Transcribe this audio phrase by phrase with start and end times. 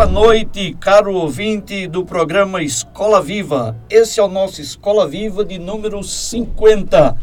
[0.00, 3.76] Boa noite, caro ouvinte do programa Escola Viva.
[3.90, 7.14] Esse é o nosso Escola Viva de número 50.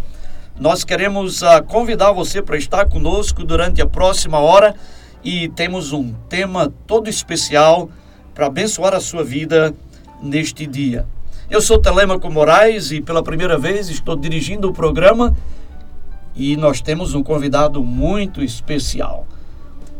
[0.59, 4.76] Nós queremos uh, convidar você para estar conosco durante a próxima hora
[5.23, 7.90] e temos um tema todo especial
[8.36, 9.73] para abençoar a sua vida
[10.22, 11.08] neste dia.
[11.50, 15.36] Eu sou Telemaco Moraes e pela primeira vez estou dirigindo o programa
[16.36, 19.25] e nós temos um convidado muito especial.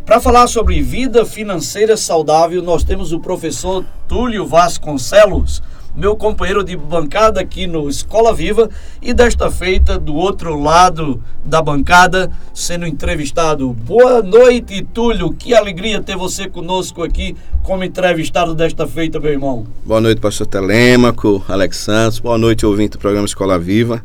[0.08, 5.62] Para falar sobre vida financeira saudável, nós temos o professor Túlio Vasconcelos,
[5.94, 8.70] meu companheiro de bancada aqui no Escola Viva
[9.02, 13.74] e desta feita do outro lado da bancada sendo entrevistado.
[13.74, 15.34] Boa noite, Túlio.
[15.34, 19.68] Que alegria ter você conosco aqui como entrevistado desta feita, meu irmão.
[19.86, 22.20] Boa noite, pastor Telêmaco, Alex Santos.
[22.20, 24.02] Boa noite, ouvinte do programa Escola Viva.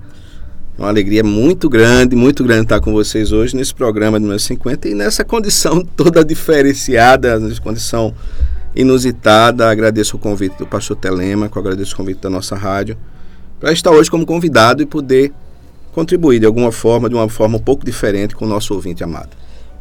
[0.79, 4.95] Uma alegria muito grande, muito grande estar com vocês hoje nesse programa número 50 e
[4.95, 8.15] nessa condição toda diferenciada, nessa condição
[8.75, 9.71] inusitada.
[9.71, 12.97] Agradeço o convite do pastor Telemaco, agradeço o convite da nossa rádio,
[13.61, 15.31] para estar hoje como convidado e poder
[15.93, 19.37] contribuir de alguma forma, de uma forma um pouco diferente com o nosso ouvinte amado.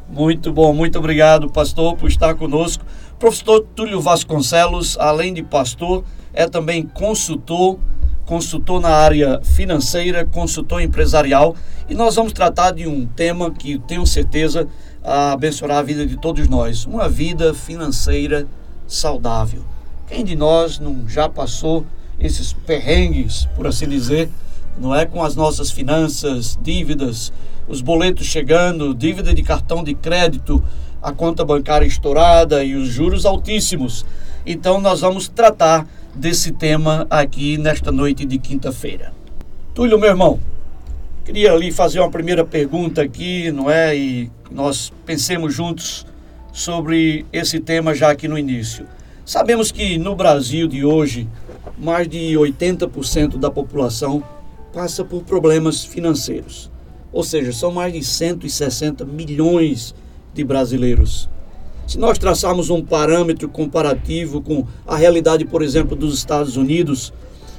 [0.09, 2.83] Muito bom, muito obrigado, pastor, por estar conosco.
[3.17, 6.03] Professor Túlio Vasconcelos, além de pastor,
[6.33, 7.79] é também consultor
[8.31, 11.53] consultor na área financeira, consultor empresarial,
[11.89, 14.69] e nós vamos tratar de um tema que tenho certeza
[15.03, 18.47] abençoará a vida de todos nós, uma vida financeira
[18.87, 19.65] saudável.
[20.07, 21.85] Quem de nós não já passou
[22.17, 24.29] esses perrengues, por assim dizer,
[24.79, 27.33] não é com as nossas finanças, dívidas,
[27.67, 30.63] os boletos chegando, dívida de cartão de crédito,
[31.01, 34.05] a conta bancária estourada e os juros altíssimos.
[34.45, 39.13] Então nós vamos tratar desse tema aqui nesta noite de quinta-feira.
[39.73, 40.39] Túlio, meu irmão,
[41.23, 43.95] queria lhe fazer uma primeira pergunta aqui, não é?
[43.95, 46.05] E nós pensemos juntos
[46.51, 48.85] sobre esse tema já aqui no início.
[49.25, 51.27] Sabemos que no Brasil de hoje,
[51.77, 54.23] mais de 80% da população
[54.73, 56.69] passa por problemas financeiros.
[57.13, 59.95] Ou seja, são mais de 160 milhões
[60.33, 61.29] de brasileiros.
[61.91, 67.11] Se nós traçarmos um parâmetro comparativo com a realidade, por exemplo, dos Estados Unidos,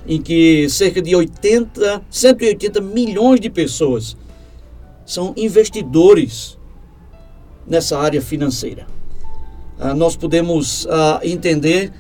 [0.09, 4.17] em que cerca de 80, 180 milhões de pessoas
[5.05, 6.59] são investidores
[7.67, 8.87] nessa área financeira.
[9.79, 11.93] Ah, nós podemos ah, entender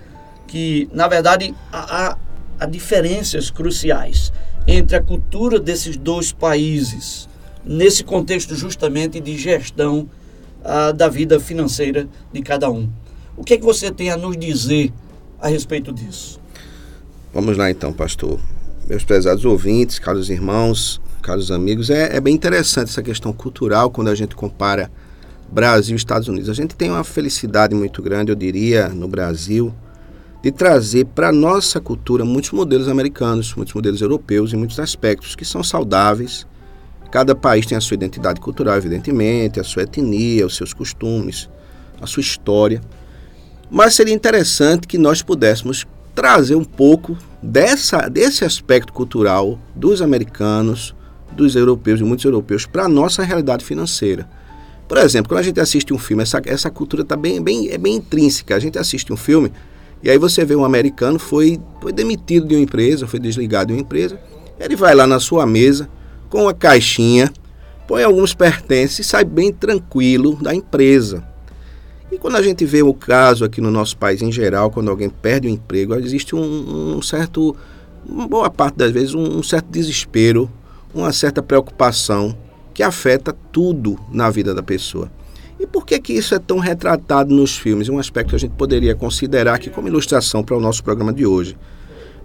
[0.49, 2.17] que, na verdade, há,
[2.59, 4.33] há diferenças cruciais
[4.67, 7.29] entre a cultura desses dois países,
[7.63, 10.09] nesse contexto justamente de gestão
[10.65, 12.89] ah, da vida financeira de cada um.
[13.37, 14.93] O que é que você tem a nos dizer
[15.41, 16.41] a respeito disso?
[17.33, 18.39] Vamos lá então, pastor.
[18.87, 24.09] Meus prezados ouvintes, caros irmãos, caros amigos, é, é bem interessante essa questão cultural quando
[24.09, 24.91] a gente compara
[25.51, 26.51] Brasil e Estados Unidos.
[26.51, 29.73] A gente tem uma felicidade muito grande, eu diria, no Brasil,
[30.43, 35.37] de trazer para a nossa cultura muitos modelos americanos, muitos modelos europeus em muitos aspectos
[35.37, 36.47] que são saudáveis,
[37.13, 41.47] Cada país tem a sua identidade cultural, evidentemente, a sua etnia, os seus costumes,
[42.01, 42.81] a sua história.
[43.71, 50.95] Mas seria interessante que nós pudéssemos trazer um pouco dessa, desse aspecto cultural dos americanos,
[51.31, 54.27] dos europeus e muitos europeus para a nossa realidade financeira.
[54.89, 57.77] Por exemplo, quando a gente assiste um filme, essa, essa cultura tá bem, bem, é
[57.77, 58.57] bem intrínseca.
[58.57, 59.53] A gente assiste um filme
[60.03, 63.75] e aí você vê um americano foi, foi demitido de uma empresa, foi desligado de
[63.75, 64.19] uma empresa,
[64.59, 65.91] ele vai lá na sua mesa,
[66.33, 67.31] com a caixinha,
[67.87, 71.23] põe alguns pertences e sai bem tranquilo da empresa.
[72.11, 75.11] E quando a gente vê o caso aqui no nosso país em geral, quando alguém
[75.11, 77.55] perde o emprego, existe um, um certo,
[78.31, 80.51] boa parte das vezes, um, um certo desespero,
[80.95, 82.35] uma certa preocupação
[82.73, 85.13] que afeta tudo na vida da pessoa.
[85.61, 87.91] E por que que isso é tão retratado nos filmes?
[87.91, 91.27] Um aspecto que a gente poderia considerar aqui como ilustração para o nosso programa de
[91.27, 91.59] hoje.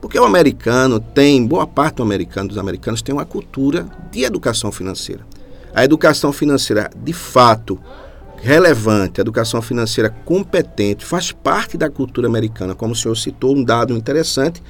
[0.02, 4.72] Porque o americano tem, boa parte do americano, dos americanos tem uma cultura de educação
[4.72, 5.26] financeira.
[5.74, 7.80] A educação financeira, de fato,
[8.38, 13.64] relevante, a educação financeira competente, faz parte da cultura americana, como o senhor citou, um
[13.64, 14.62] dado interessante.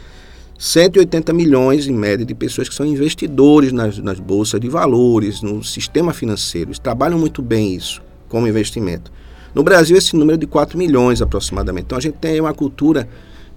[0.57, 5.63] 180 milhões, em média, de pessoas que são investidores nas, nas bolsas de valores, no
[5.63, 6.69] sistema financeiro.
[6.69, 9.11] Eles trabalham muito bem isso como investimento.
[9.53, 11.85] No Brasil, esse número é de 4 milhões aproximadamente.
[11.85, 13.07] Então, a gente tem uma cultura,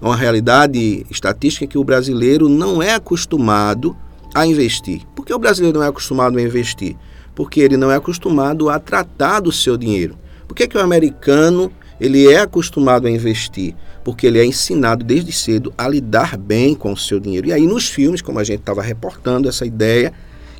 [0.01, 3.95] uma realidade estatística que o brasileiro não é acostumado
[4.33, 5.01] a investir.
[5.15, 6.95] Por que o brasileiro não é acostumado a investir?
[7.35, 10.17] Porque ele não é acostumado a tratar do seu dinheiro.
[10.47, 13.75] Por que, que o americano ele é acostumado a investir?
[14.03, 17.47] Porque ele é ensinado desde cedo a lidar bem com o seu dinheiro.
[17.47, 20.11] E aí nos filmes, como a gente estava reportando essa ideia,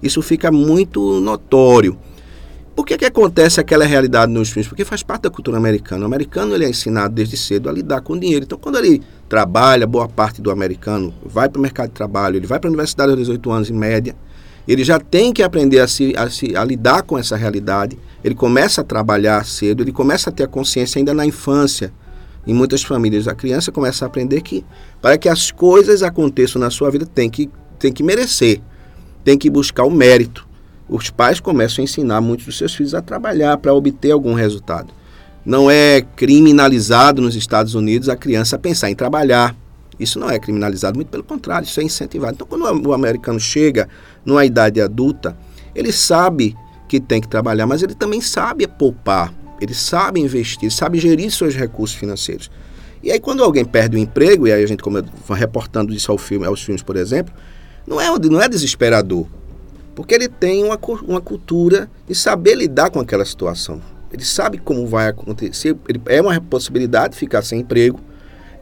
[0.01, 1.97] isso fica muito notório.
[2.75, 4.67] Por que, que acontece aquela realidade nos filmes?
[4.67, 6.03] Porque faz parte da cultura americana.
[6.03, 8.45] O americano ele é ensinado desde cedo a lidar com dinheiro.
[8.45, 12.47] Então, quando ele trabalha, boa parte do americano vai para o mercado de trabalho, ele
[12.47, 14.15] vai para a universidade aos 18 anos em média,
[14.65, 17.97] ele já tem que aprender a, se, a, se, a lidar com essa realidade.
[18.23, 21.91] Ele começa a trabalhar cedo, ele começa a ter a consciência ainda na infância.
[22.47, 24.63] Em muitas famílias, a criança começa a aprender que
[25.01, 28.61] para que as coisas aconteçam na sua vida, tem que, tem que merecer,
[29.25, 30.50] tem que buscar o mérito
[30.91, 34.93] os pais começam a ensinar muitos dos seus filhos a trabalhar para obter algum resultado.
[35.45, 39.55] Não é criminalizado nos Estados Unidos a criança pensar em trabalhar.
[39.97, 42.33] Isso não é criminalizado, muito pelo contrário, isso é incentivado.
[42.33, 43.87] Então, quando o americano chega
[44.25, 45.37] numa idade adulta,
[45.73, 46.57] ele sabe
[46.89, 51.31] que tem que trabalhar, mas ele também sabe poupar, ele sabe investir, ele sabe gerir
[51.31, 52.51] seus recursos financeiros.
[53.01, 56.11] E aí, quando alguém perde o emprego, e aí a gente, como eu reportando isso
[56.11, 57.33] ao filme, aos filmes, por exemplo,
[57.87, 59.25] não é, não é desesperador.
[59.95, 63.81] Porque ele tem uma, uma cultura de saber lidar com aquela situação.
[64.11, 65.75] Ele sabe como vai acontecer.
[65.87, 67.99] Ele, é uma possibilidade de ficar sem emprego.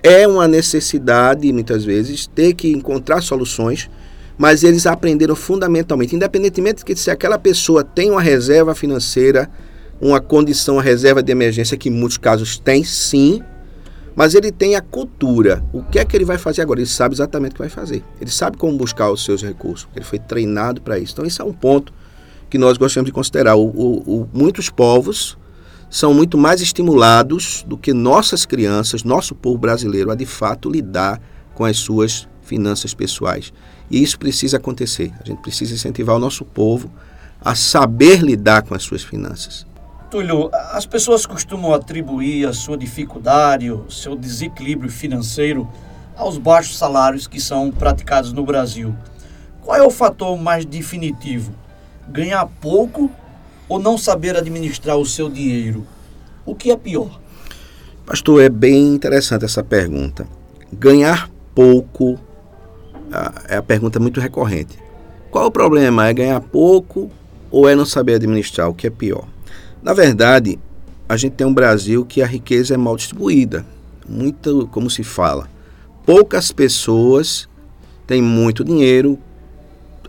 [0.01, 3.89] É uma necessidade, muitas vezes, ter que encontrar soluções.
[4.37, 9.49] Mas eles aprenderam fundamentalmente, independentemente de se aquela pessoa tem uma reserva financeira,
[9.99, 13.43] uma condição, uma reserva de emergência, que em muitos casos tem sim,
[14.19, 15.63] mas ele tem a cultura.
[15.71, 16.81] O que é que ele vai fazer agora?
[16.81, 18.03] Ele sabe exatamente o que vai fazer.
[18.19, 19.87] Ele sabe como buscar os seus recursos.
[19.95, 21.13] Ele foi treinado para isso.
[21.13, 21.93] Então, esse é um ponto
[22.49, 23.55] que nós gostamos de considerar.
[23.55, 25.37] O, o, o, muitos povos
[25.89, 31.21] são muito mais estimulados do que nossas crianças, nosso povo brasileiro, a de fato lidar
[31.55, 33.53] com as suas finanças pessoais.
[33.89, 35.13] E isso precisa acontecer.
[35.23, 36.91] A gente precisa incentivar o nosso povo
[37.39, 39.65] a saber lidar com as suas finanças.
[40.09, 45.69] Túlio, as pessoas costumam atribuir a sua dificuldade, o seu desequilíbrio financeiro
[46.17, 48.95] aos baixos salários que são praticados no Brasil.
[49.61, 51.53] Qual é o fator mais definitivo?
[52.07, 53.11] Ganhar pouco
[53.67, 55.85] ou não saber administrar o seu dinheiro?
[56.43, 57.19] O que é pior?
[58.03, 60.27] Pastor, é bem interessante essa pergunta.
[60.73, 62.19] Ganhar pouco
[63.47, 64.79] é a pergunta muito recorrente.
[65.29, 66.07] Qual o problema?
[66.07, 67.11] É ganhar pouco
[67.51, 68.67] ou é não saber administrar?
[68.67, 69.27] O que é pior?
[69.81, 70.59] Na verdade,
[71.07, 73.65] a gente tem um Brasil que a riqueza é mal distribuída.
[74.07, 75.49] Muito, como se fala,
[76.05, 77.47] poucas pessoas
[78.05, 79.17] têm muito dinheiro,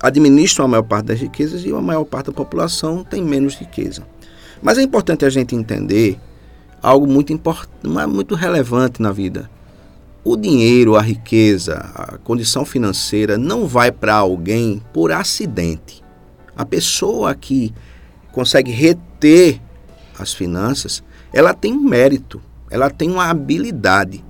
[0.01, 4.07] administram a maior parte das riquezas e a maior parte da população tem menos riqueza.
[4.63, 6.19] Mas é importante a gente entender
[6.83, 7.39] algo muito
[8.09, 9.51] muito relevante na vida.
[10.25, 16.03] O dinheiro, a riqueza, a condição financeira não vai para alguém por acidente.
[16.57, 17.73] A pessoa que
[18.33, 19.61] consegue reter
[20.19, 22.41] as finanças, ela tem um mérito,
[22.71, 24.25] ela tem uma habilidade.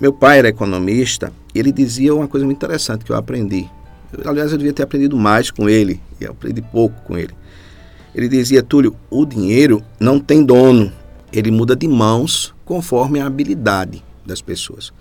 [0.00, 3.68] Meu pai era economista, ele dizia uma coisa muito interessante que eu aprendi.
[4.12, 7.34] Eu, aliás, eu devia ter aprendido mais com ele, e eu aprendi pouco com ele.
[8.14, 10.92] Ele dizia, Túlio, o dinheiro não tem dono,
[11.32, 14.92] ele muda de mãos conforme a habilidade das pessoas.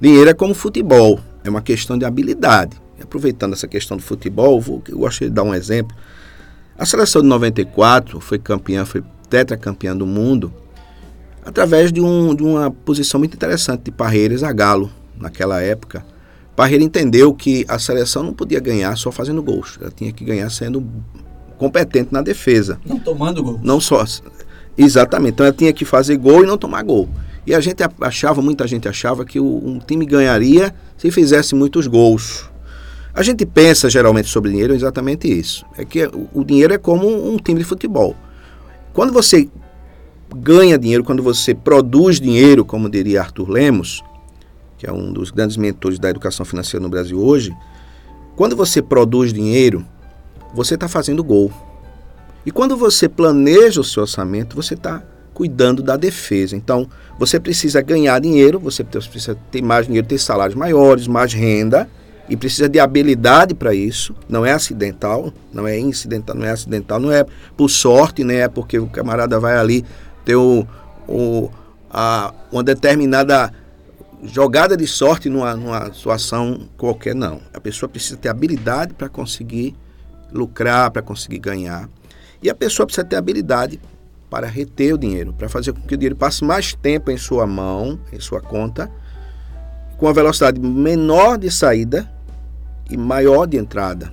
[0.00, 2.76] Dinheiro é como futebol, é uma questão de habilidade.
[2.98, 5.96] E aproveitando essa questão do futebol, vou, eu gosto de dar um exemplo.
[6.78, 10.52] A seleção de 94 foi campeã, foi tetracampeã do mundo,
[11.44, 16.04] através de, um, de uma posição muito interessante de Parreira e Zagallo, naquela época.
[16.54, 20.50] Parreira entendeu que a seleção não podia ganhar só fazendo gols, ela tinha que ganhar
[20.50, 20.86] sendo
[21.56, 22.78] competente na defesa.
[22.84, 23.60] Não tomando gol.
[23.62, 24.04] Não só.
[24.76, 25.34] Exatamente.
[25.34, 27.08] Então ela tinha que fazer gol e não tomar gol.
[27.46, 31.86] E a gente achava, muita gente achava que o, um time ganharia se fizesse muitos
[31.86, 32.50] gols.
[33.16, 35.64] A gente pensa geralmente sobre dinheiro exatamente isso.
[35.78, 38.14] É que o dinheiro é como um time de futebol.
[38.92, 39.48] Quando você
[40.36, 44.04] ganha dinheiro, quando você produz dinheiro, como diria Arthur Lemos,
[44.76, 47.56] que é um dos grandes mentores da educação financeira no Brasil hoje,
[48.36, 49.82] quando você produz dinheiro,
[50.54, 51.50] você está fazendo gol.
[52.44, 56.54] E quando você planeja o seu orçamento, você está cuidando da defesa.
[56.54, 56.86] Então,
[57.18, 61.88] você precisa ganhar dinheiro, você precisa ter mais dinheiro, ter salários maiores, mais renda,
[62.28, 64.14] e precisa de habilidade para isso.
[64.28, 67.24] Não é acidental, não é incidental, não é acidental, não é
[67.56, 69.84] por sorte, nem é porque o camarada vai ali
[70.24, 70.66] ter o,
[71.06, 71.50] o,
[71.90, 73.52] a, uma determinada
[74.24, 77.40] jogada de sorte numa, numa situação qualquer, não.
[77.54, 79.76] A pessoa precisa ter habilidade para conseguir
[80.32, 81.88] lucrar, para conseguir ganhar.
[82.42, 83.80] E a pessoa precisa ter habilidade
[84.28, 87.46] para reter o dinheiro, para fazer com que o dinheiro passe mais tempo em sua
[87.46, 88.90] mão, em sua conta,
[89.96, 92.15] com a velocidade menor de saída
[92.90, 94.12] e maior de entrada.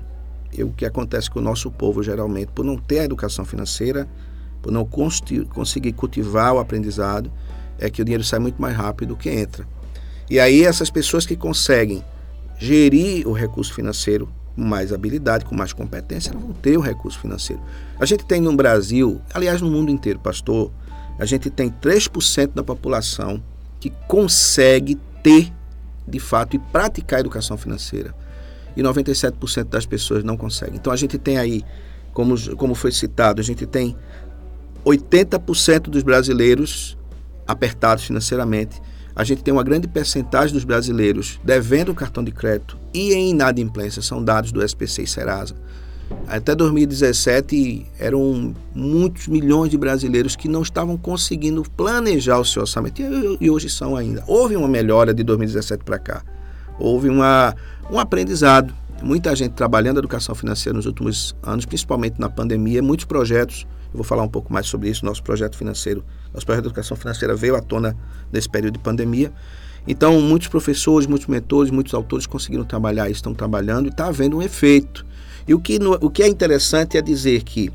[0.51, 4.07] E o que acontece com o nosso povo, geralmente, por não ter a educação financeira,
[4.61, 7.31] por não conseguir cultivar o aprendizado,
[7.79, 9.67] é que o dinheiro sai muito mais rápido do que entra.
[10.29, 12.03] E aí essas pessoas que conseguem
[12.57, 17.61] gerir o recurso financeiro com mais habilidade, com mais competência, vão ter o recurso financeiro.
[17.99, 20.71] A gente tem no Brasil, aliás no mundo inteiro, pastor,
[21.19, 23.43] a gente tem 3% da população
[23.79, 25.51] que consegue ter,
[26.07, 28.15] de fato, e praticar a educação financeira.
[28.75, 30.75] E 97% das pessoas não conseguem.
[30.75, 31.63] Então a gente tem aí,
[32.13, 33.95] como, como foi citado, a gente tem
[34.85, 36.97] 80% dos brasileiros
[37.47, 38.81] apertados financeiramente
[39.15, 44.01] a gente tem uma grande percentagem dos brasileiros devendo cartão de crédito e em inadimplência,
[44.01, 45.55] são dados do SPC e Serasa.
[46.27, 53.01] Até 2017 eram muitos milhões de brasileiros que não estavam conseguindo planejar o seu orçamento
[53.39, 54.23] e hoje são ainda.
[54.27, 56.23] Houve uma melhora de 2017 para cá.
[56.79, 57.55] Houve uma,
[57.89, 58.73] um aprendizado.
[59.01, 64.03] Muita gente trabalhando educação financeira nos últimos anos, principalmente na pandemia, muitos projetos eu vou
[64.03, 65.05] falar um pouco mais sobre isso.
[65.05, 67.95] Nosso projeto financeiro, nosso projeto de educação financeira veio à tona
[68.31, 69.31] nesse período de pandemia.
[69.87, 74.41] Então, muitos professores, muitos mentores, muitos autores conseguiram trabalhar, estão trabalhando e está havendo um
[74.41, 75.05] efeito.
[75.47, 77.71] E o que, o que é interessante é dizer que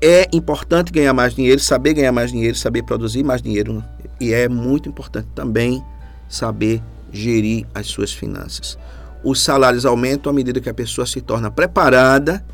[0.00, 3.82] é importante ganhar mais dinheiro, saber ganhar mais dinheiro, saber produzir mais dinheiro.
[4.20, 5.82] E é muito importante também
[6.28, 8.78] saber gerir as suas finanças.
[9.22, 12.44] Os salários aumentam à medida que a pessoa se torna preparada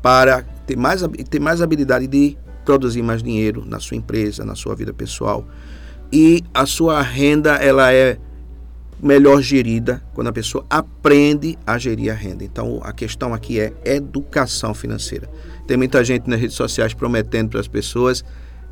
[0.00, 4.74] para ter mais, ter mais habilidade de produzir mais dinheiro na sua empresa, na sua
[4.74, 5.46] vida pessoal.
[6.12, 8.18] E a sua renda ela é
[9.02, 12.44] melhor gerida quando a pessoa aprende a gerir a renda.
[12.44, 15.28] Então a questão aqui é educação financeira.
[15.66, 18.24] Tem muita gente nas redes sociais prometendo para as pessoas: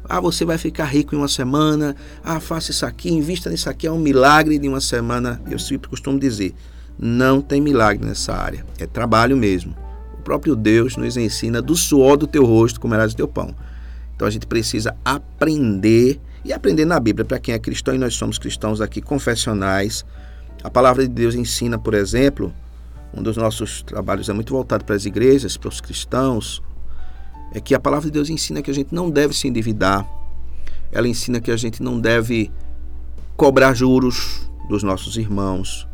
[0.05, 3.87] ah, você vai ficar rico em uma semana, ah, faça isso aqui, invista nisso aqui,
[3.87, 5.41] é um milagre de uma semana.
[5.51, 6.55] Eu sempre costumo dizer:
[7.01, 9.75] não tem milagre nessa área, é trabalho mesmo.
[10.19, 13.55] O próprio Deus nos ensina do suor do teu rosto comerás o teu pão.
[14.15, 17.25] Então a gente precisa aprender e aprender na Bíblia.
[17.25, 20.05] Para quem é cristão, e nós somos cristãos aqui confessionais,
[20.63, 22.53] a palavra de Deus ensina, por exemplo,
[23.15, 26.63] um dos nossos trabalhos é muito voltado para as igrejas, para os cristãos,
[27.55, 30.07] é que a palavra de Deus ensina que a gente não deve se endividar.
[30.93, 32.51] Ela ensina que a gente não deve
[33.37, 35.89] cobrar juros dos nossos irmãos.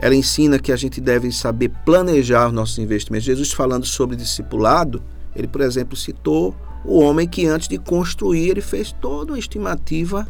[0.00, 3.24] Ela ensina que a gente deve saber planejar os nossos investimentos.
[3.24, 5.02] Jesus falando sobre discipulado,
[5.34, 10.26] ele, por exemplo, citou o homem que antes de construir, ele fez toda uma estimativa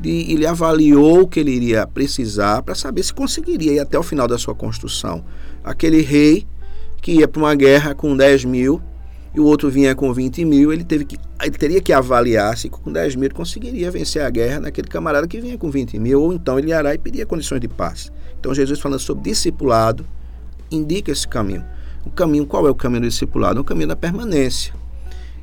[0.00, 4.02] de, ele avaliou o que ele iria precisar para saber se conseguiria ir até o
[4.02, 5.24] final da sua construção.
[5.64, 6.46] Aquele rei
[7.00, 8.80] que ia para uma guerra com 10 mil
[9.34, 12.68] e o outro vinha com 20 mil, ele, teve que, ele teria que avaliar se
[12.68, 16.32] com 10 mil conseguiria vencer a guerra naquele camarada que vinha com 20 mil, ou
[16.32, 18.12] então ele irá e pedia condições de paz.
[18.42, 20.04] Então Jesus falando sobre discipulado,
[20.68, 21.64] indica esse caminho.
[22.04, 23.58] O caminho, qual é o caminho do discipulado?
[23.58, 24.74] É o caminho da permanência.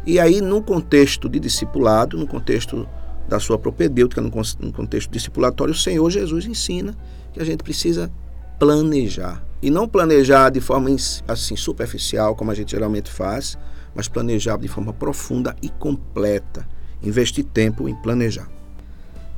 [0.06, 2.86] E aí, no contexto de discipulado, no contexto
[3.26, 4.30] da sua propedêutica, no
[4.74, 6.94] contexto discipulatório, o Senhor Jesus ensina
[7.32, 8.12] que a gente precisa
[8.60, 9.46] planejar.
[9.62, 10.90] E não planejar de forma
[11.26, 13.58] assim superficial, como a gente geralmente faz,
[13.96, 16.68] mas planejar de forma profunda e completa.
[17.02, 18.50] Investir tempo em planejar.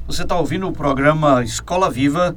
[0.07, 2.35] Você está ouvindo o programa Escola Viva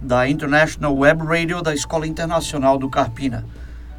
[0.00, 3.44] da International Web Radio da Escola Internacional do Carpina.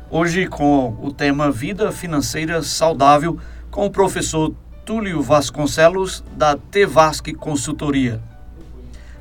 [0.09, 3.37] Hoje com o tema Vida Financeira Saudável
[3.69, 4.53] com o professor
[4.85, 8.21] Túlio Vasconcelos da Tevasc Consultoria.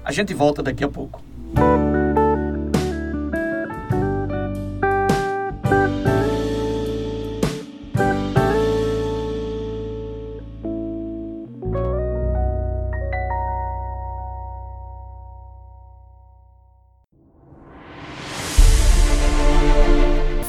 [0.04, 1.20] A gente volta daqui a pouco.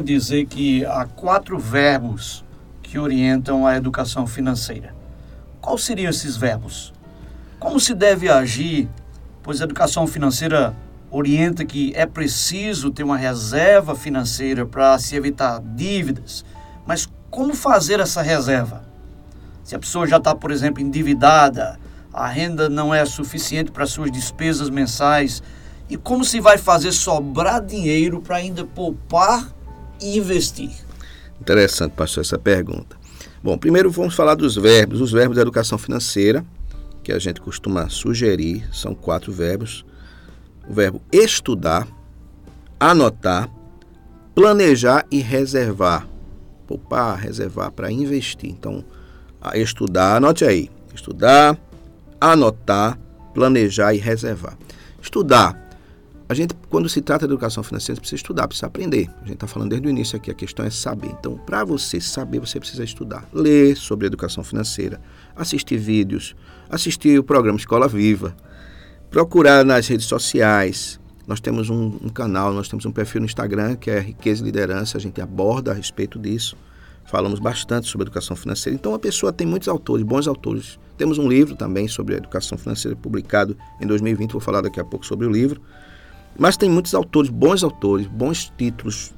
[0.00, 2.44] Costuma dizer que há quatro verbos
[2.82, 4.94] que orientam a educação financeira.
[5.60, 6.92] Quais seriam esses verbos?
[7.58, 8.88] Como se deve agir?
[9.42, 10.74] Pois a educação financeira
[11.10, 16.44] orienta que é preciso ter uma reserva financeira para se evitar dívidas.
[16.86, 18.82] Mas como fazer essa reserva?
[19.62, 21.78] Se a pessoa já está, por exemplo, endividada,
[22.12, 25.42] a renda não é suficiente para suas despesas mensais,
[25.88, 29.48] e como se vai fazer sobrar dinheiro para ainda poupar
[30.00, 30.70] investir?
[31.40, 32.96] Interessante, pastor, essa pergunta.
[33.42, 35.00] Bom, primeiro vamos falar dos verbos.
[35.00, 36.44] Os verbos da educação financeira,
[37.02, 39.84] que a gente costuma sugerir, são quatro verbos.
[40.68, 41.88] O verbo estudar,
[42.78, 43.50] anotar,
[44.34, 46.06] planejar e reservar.
[46.66, 48.50] Poupar, reservar para investir.
[48.50, 48.84] Então,
[49.54, 50.70] estudar, anote aí.
[50.94, 51.58] Estudar,
[52.20, 52.98] anotar,
[53.32, 54.56] planejar e reservar.
[55.00, 55.69] Estudar
[56.30, 59.10] a gente, quando se trata de educação financeira, precisa estudar, precisa aprender.
[59.16, 61.08] A gente está falando desde o início aqui, a questão é saber.
[61.08, 63.28] Então, para você saber, você precisa estudar.
[63.32, 65.00] Ler sobre educação financeira,
[65.34, 66.36] assistir vídeos,
[66.70, 68.32] assistir o programa Escola Viva,
[69.10, 71.00] procurar nas redes sociais.
[71.26, 74.44] Nós temos um, um canal, nós temos um perfil no Instagram que é Riqueza e
[74.44, 76.56] Liderança, a gente aborda a respeito disso.
[77.06, 78.76] Falamos bastante sobre educação financeira.
[78.78, 80.78] Então, a pessoa tem muitos autores, bons autores.
[80.96, 85.04] Temos um livro também sobre educação financeira publicado em 2020, vou falar daqui a pouco
[85.04, 85.60] sobre o livro.
[86.40, 89.12] Mas tem muitos autores, bons autores, bons títulos,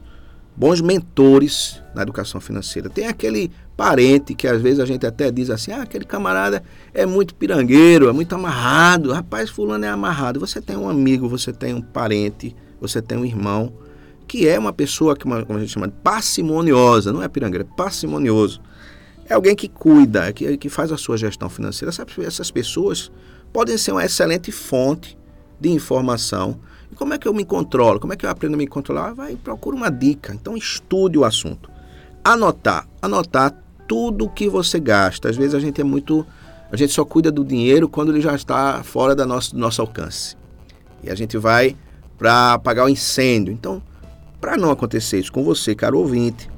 [0.57, 2.91] bons mentores na educação financeira.
[2.91, 7.07] Tem aquele parente que às vezes a gente até diz assim: ah, aquele camarada é
[7.07, 9.13] muito pirangueiro, é muito amarrado.
[9.13, 10.41] Rapaz, fulano é amarrado.
[10.41, 13.73] Você tem um amigo, você tem um parente, você tem um irmão
[14.27, 17.77] que é uma pessoa que como a gente chama de parcimoniosa, não é pirangueiro, é
[17.77, 18.61] parcimonioso.
[19.29, 21.95] É alguém que cuida, que, que faz a sua gestão financeira.
[22.27, 23.13] Essas pessoas
[23.53, 25.17] podem ser uma excelente fonte
[25.61, 26.59] de informação
[26.93, 27.99] e como é que eu me controlo?
[27.99, 29.15] Como é que eu aprendo a me controlar?
[29.15, 30.35] Vai, procura uma dica.
[30.35, 31.71] Então estude o assunto.
[32.23, 32.87] Anotar.
[33.01, 33.57] Anotar
[33.89, 35.31] tudo que você gasta.
[35.31, 36.27] Às vezes a gente é muito.
[36.71, 39.81] A gente só cuida do dinheiro quando ele já está fora da nosso, do nosso
[39.81, 40.37] alcance.
[41.03, 41.77] E a gente vai
[42.19, 43.55] para apagar o incêndio.
[43.55, 43.83] Então,
[44.39, 46.51] para não acontecer isso com você, caro ouvinte,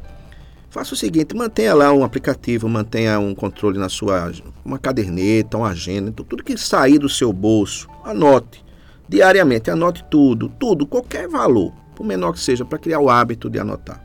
[0.68, 4.32] faça o seguinte: mantenha lá um aplicativo, mantenha um controle na sua
[4.64, 8.63] uma caderneta, uma agenda, então, tudo que sair do seu bolso, anote
[9.08, 9.70] diariamente.
[9.70, 14.02] Anote tudo, tudo, qualquer valor, por menor que seja, para criar o hábito de anotar.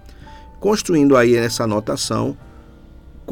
[0.60, 2.38] Construindo aí essa anotação,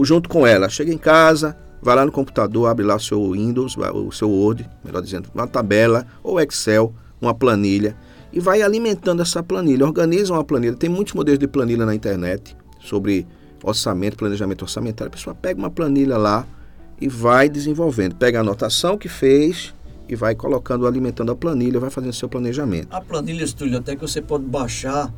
[0.01, 3.75] junto com ela, chega em casa, vai lá no computador, abre lá o seu Windows,
[3.77, 7.95] o seu Word, melhor dizendo, uma tabela ou Excel, uma planilha,
[8.31, 9.85] e vai alimentando essa planilha.
[9.85, 10.75] Organiza uma planilha.
[10.75, 13.25] Tem muitos modelos de planilha na internet sobre
[13.63, 15.09] orçamento, planejamento orçamentário.
[15.09, 16.45] A pessoa pega uma planilha lá
[16.99, 18.15] e vai desenvolvendo.
[18.15, 19.73] Pega a anotação que fez,
[20.07, 22.87] e vai colocando, alimentando a planilha, vai fazendo seu planejamento.
[22.91, 25.13] A planilha, Estúlio, até que você pode baixar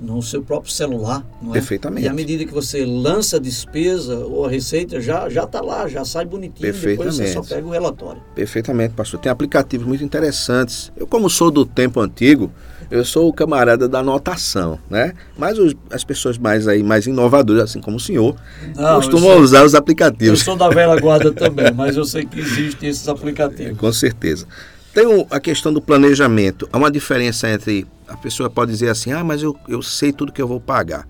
[0.00, 1.54] no seu próprio celular, não é?
[1.54, 2.06] Perfeitamente.
[2.06, 5.88] E à medida que você lança a despesa ou a receita, já já está lá,
[5.88, 8.20] já sai bonitinho, depois você só pega o relatório.
[8.34, 9.20] Perfeitamente, pastor.
[9.20, 10.92] Tem aplicativos muito interessantes.
[10.96, 12.50] Eu, como sou do tempo antigo,
[12.94, 15.14] eu sou o camarada da anotação, né?
[15.36, 18.36] Mas os, as pessoas mais aí mais inovadoras, assim como o senhor,
[18.76, 20.38] Não, costumam sou, usar os aplicativos.
[20.40, 23.76] Eu sou da velha guarda também, mas eu sei que existem esses aplicativos.
[23.76, 24.46] Com certeza.
[24.92, 26.68] Tem a questão do planejamento.
[26.72, 30.32] Há uma diferença entre a pessoa pode dizer assim: ah, mas eu, eu sei tudo
[30.32, 31.04] que eu vou pagar.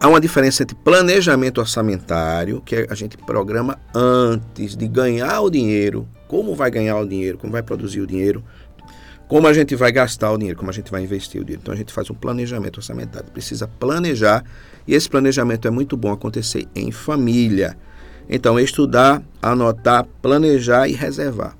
[0.00, 6.08] Há uma diferença entre planejamento orçamentário, que a gente programa antes de ganhar o dinheiro,
[6.26, 8.42] como vai ganhar o dinheiro, como vai produzir o dinheiro,
[9.30, 11.62] como a gente vai gastar o dinheiro, como a gente vai investir o dinheiro.
[11.62, 13.30] Então a gente faz um planejamento orçamentário.
[13.30, 14.44] Precisa planejar
[14.88, 17.78] e esse planejamento é muito bom acontecer em família.
[18.28, 21.56] Então, estudar, anotar, planejar e reservar.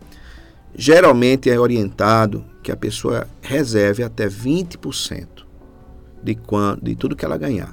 [0.75, 5.29] Geralmente é orientado que a pessoa reserve até 20%
[6.25, 7.73] de, quando, de tudo que ela ganhar.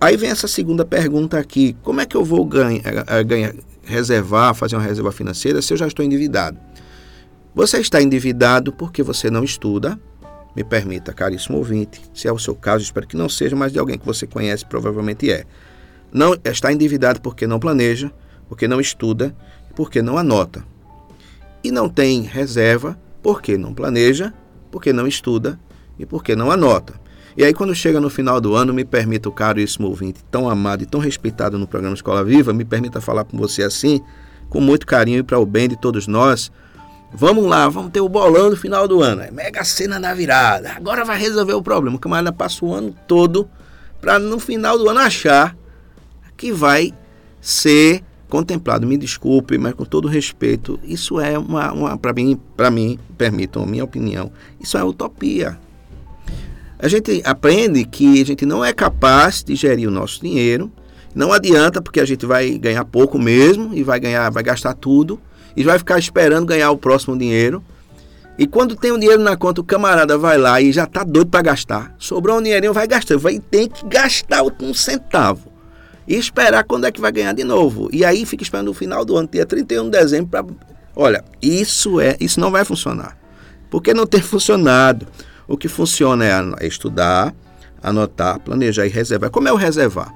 [0.00, 4.52] Aí vem essa segunda pergunta aqui: como é que eu vou ganhar, eh, ganhar, reservar,
[4.52, 6.58] fazer uma reserva financeira se eu já estou endividado?
[7.54, 9.98] Você está endividado porque você não estuda.
[10.54, 13.78] Me permita, caríssimo ouvinte, se é o seu caso, espero que não seja, mas de
[13.78, 15.44] alguém que você conhece, provavelmente é.
[16.12, 18.10] Não está endividado porque não planeja,
[18.48, 19.36] porque não estuda,
[19.76, 20.64] porque não anota.
[21.62, 24.32] E não tem reserva porque não planeja,
[24.70, 25.58] porque não estuda
[25.98, 26.94] e porque não anota.
[27.36, 30.82] E aí, quando chega no final do ano, me permita, o caríssimo ouvinte, tão amado
[30.82, 34.00] e tão respeitado no programa Escola Viva, me permita falar com você assim,
[34.48, 36.50] com muito carinho e para o bem de todos nós.
[37.12, 39.22] Vamos lá, vamos ter o bolão no final do ano.
[39.22, 40.72] É mega cena da virada.
[40.72, 41.96] Agora vai resolver o problema.
[41.96, 43.48] O camarada passa o ano todo
[44.00, 45.56] para no final do ano achar
[46.36, 46.92] que vai
[47.40, 48.86] ser contemplado.
[48.86, 53.62] Me desculpe, mas com todo respeito, isso é uma, uma para mim, para mim, permitam
[53.62, 55.58] a minha opinião, isso é utopia
[56.78, 60.70] a gente aprende que a gente não é capaz de gerir o nosso dinheiro.
[61.14, 65.20] Não adianta, porque a gente vai ganhar pouco mesmo e vai ganhar, vai gastar tudo
[65.58, 67.60] e vai ficar esperando ganhar o próximo dinheiro.
[68.38, 71.30] E quando tem o dinheiro na conta, o camarada vai lá e já está doido
[71.30, 71.96] para gastar.
[71.98, 73.18] Sobrou um dinheirinho, vai gastar.
[73.18, 75.50] Vai ter que gastar um centavo.
[76.06, 77.88] E esperar quando é que vai ganhar de novo.
[77.92, 80.46] E aí fica esperando o final do ano, dia 31 de dezembro, para.
[80.94, 83.18] Olha, isso é, isso não vai funcionar.
[83.68, 85.08] Porque não tem funcionado.
[85.48, 86.24] O que funciona
[86.60, 87.34] é estudar,
[87.82, 89.28] anotar, planejar e reservar.
[89.28, 90.14] Como é o reservar?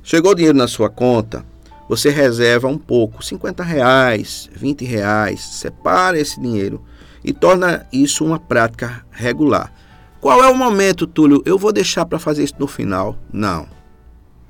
[0.00, 1.44] Chegou o dinheiro na sua conta,
[1.88, 6.82] você reserva um pouco, 50 reais, 20 reais, separa esse dinheiro
[7.22, 9.72] e torna isso uma prática regular.
[10.20, 11.42] Qual é o momento, Túlio?
[11.44, 13.18] Eu vou deixar para fazer isso no final?
[13.32, 13.68] Não,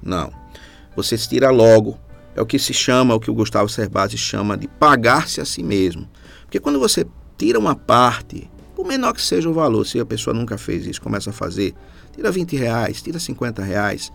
[0.02, 0.32] não.
[0.94, 1.98] Você se tira logo.
[2.36, 5.62] É o que se chama, o que o Gustavo Cerbasi chama de pagar-se a si
[5.62, 6.08] mesmo.
[6.42, 7.06] Porque quando você
[7.38, 11.00] tira uma parte por menor que seja o valor, se a pessoa nunca fez isso,
[11.00, 11.74] começa a fazer,
[12.12, 14.12] tira 20 reais, tira 50 reais,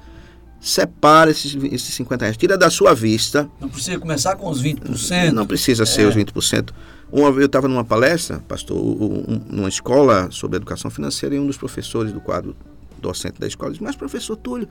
[0.60, 3.50] separa esses, esses 50 reais, tira da sua vista.
[3.60, 5.32] Não precisa começar com os 20%?
[5.32, 6.06] Não precisa ser é.
[6.06, 6.72] os 20%.
[7.12, 11.48] Uma vez eu estava numa palestra, pastor, um, numa escola sobre educação financeira, e um
[11.48, 12.56] dos professores do quadro
[13.02, 14.68] docente da escola disse, mas professor Túlio,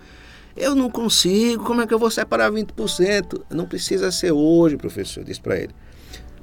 [0.57, 3.43] eu não consigo, como é que eu vou separar 20%?
[3.51, 5.75] Não precisa ser hoje, professor, disse para ele.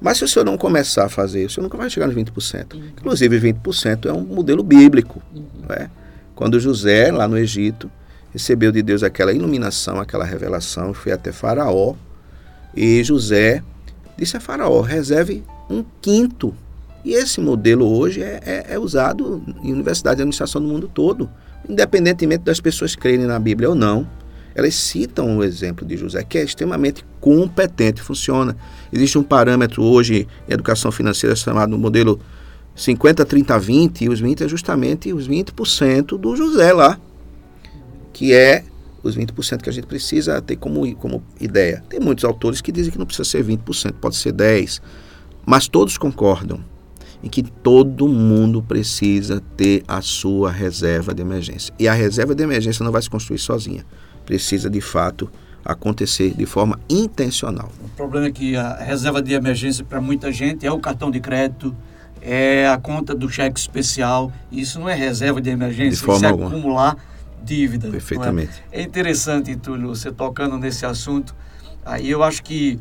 [0.01, 2.15] Mas se o senhor não começar a fazer isso, o senhor nunca vai chegar nos
[2.15, 2.73] 20%.
[2.73, 2.85] Uhum.
[2.97, 5.21] Inclusive, 20% é um modelo bíblico.
[5.33, 5.43] Uhum.
[5.69, 5.89] É?
[6.33, 7.89] Quando José, lá no Egito,
[8.35, 11.95] recebeu de Deus aquela iluminação, aquela revelação, foi até Faraó,
[12.75, 13.63] e José
[14.17, 16.53] disse a Faraó: reserve um quinto.
[17.03, 21.29] E esse modelo hoje é, é, é usado em universidades de administração do mundo todo,
[21.69, 24.07] independentemente das pessoas crerem na Bíblia ou não
[24.55, 28.55] elas citam o exemplo de José, que é extremamente competente, funciona.
[28.91, 32.21] Existe um parâmetro hoje em educação financeira chamado modelo
[32.73, 36.97] 50, 30, 20, e os 20 é justamente os 20% do José lá,
[38.15, 38.63] que é
[39.03, 41.83] os 20% que a gente precisa ter como, como ideia.
[41.89, 44.81] Tem muitos autores que dizem que não precisa ser 20%, pode ser 10%,
[45.45, 46.63] mas todos concordam
[47.21, 51.73] em que todo mundo precisa ter a sua reserva de emergência.
[51.77, 53.85] E a reserva de emergência não vai se construir sozinha
[54.25, 55.29] precisa de fato
[55.63, 57.69] acontecer de forma intencional.
[57.83, 61.19] O problema é que a reserva de emergência para muita gente é o cartão de
[61.19, 61.75] crédito,
[62.21, 64.31] é a conta do cheque especial.
[64.51, 66.47] Isso não é reserva de emergência, de forma isso é alguma.
[66.47, 66.97] acumular
[67.45, 67.89] dívida.
[67.89, 68.63] Perfeitamente.
[68.71, 68.81] É?
[68.81, 68.83] é?
[68.83, 71.35] interessante, Túlio, você tocando nesse assunto.
[71.85, 72.79] Aí eu acho que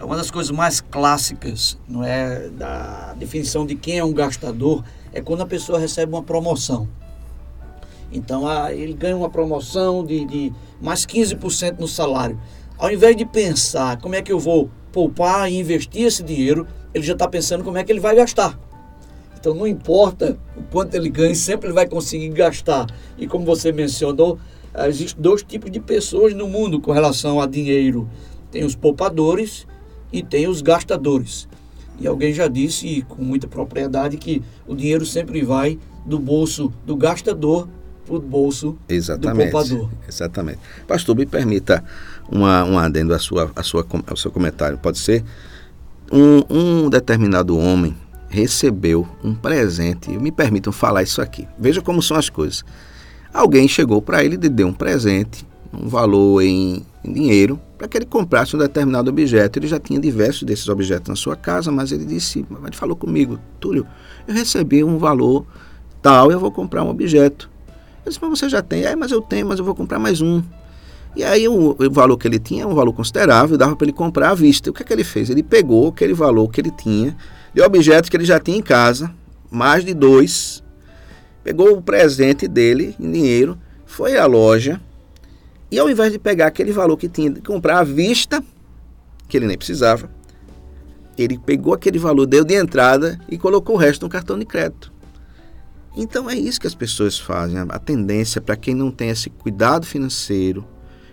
[0.00, 5.20] uma das coisas mais clássicas, não é, da definição de quem é um gastador, é
[5.20, 6.88] quando a pessoa recebe uma promoção.
[8.12, 12.40] Então ah, ele ganha uma promoção de, de mais 15% no salário.
[12.78, 17.04] Ao invés de pensar como é que eu vou poupar e investir esse dinheiro, ele
[17.04, 18.58] já está pensando como é que ele vai gastar.
[19.44, 22.86] Então não importa o quanto ele ganha, sempre ele vai conseguir gastar.
[23.18, 24.38] E como você mencionou,
[24.86, 28.08] existem dois tipos de pessoas no mundo com relação a dinheiro.
[28.50, 29.66] Tem os poupadores
[30.10, 31.46] e tem os gastadores.
[32.00, 36.96] E alguém já disse com muita propriedade que o dinheiro sempre vai do bolso do
[36.96, 37.68] gastador
[38.06, 39.48] para o bolso Exatamente.
[39.48, 39.90] do poupador.
[40.08, 40.58] Exatamente.
[40.88, 41.84] Pastor, me permita
[42.32, 45.22] uma, um adendo à sua, à sua, ao seu comentário, pode ser?
[46.10, 47.94] Um, um determinado homem
[48.34, 51.46] recebeu um presente, me permitam falar isso aqui.
[51.56, 52.64] Veja como são as coisas.
[53.32, 58.06] Alguém chegou para ele e deu um presente, um valor em, dinheiro, para que ele
[58.06, 59.58] comprasse um determinado objeto.
[59.58, 63.38] Ele já tinha diversos desses objetos na sua casa, mas ele disse, ele falou comigo,
[63.60, 63.86] Túlio,
[64.26, 65.46] eu recebi um valor
[66.02, 67.48] tal, eu vou comprar um objeto.
[68.04, 68.82] Eu disse, mas você já tem?
[68.84, 70.42] É, mas eu tenho, mas eu vou comprar mais um.
[71.16, 73.92] E aí o, o, valor que ele tinha é um valor considerável, dava para ele
[73.92, 74.70] comprar à vista.
[74.70, 75.30] O que é que ele fez?
[75.30, 77.16] Ele pegou aquele valor que ele tinha,
[77.54, 79.14] de objetos que ele já tinha em casa,
[79.50, 80.62] mais de dois,
[81.42, 84.80] pegou o presente dele em dinheiro, foi à loja
[85.70, 88.42] e ao invés de pegar aquele valor que tinha de comprar à vista,
[89.28, 90.10] que ele nem precisava,
[91.16, 94.92] ele pegou aquele valor, deu de entrada e colocou o resto no cartão de crédito.
[95.96, 97.56] Então é isso que as pessoas fazem.
[97.58, 100.66] A tendência para quem não tem esse cuidado financeiro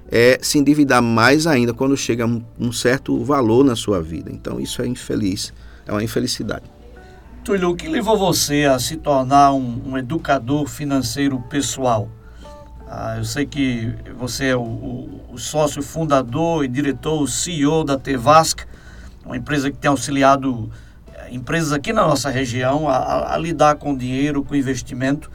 [0.09, 4.31] é se endividar mais ainda quando chega um, um certo valor na sua vida.
[4.31, 5.53] Então isso é infeliz,
[5.87, 6.63] é uma infelicidade.
[7.43, 12.07] Túlio, o que levou você a se tornar um, um educador financeiro pessoal?
[12.87, 17.83] Ah, eu sei que você é o, o, o, sócio fundador e diretor, o CEO
[17.83, 18.65] da Tevasc,
[19.25, 20.69] uma empresa que tem auxiliado
[21.15, 25.31] eh, empresas aqui na nossa região a, a, lidar com dinheiro, com investimento.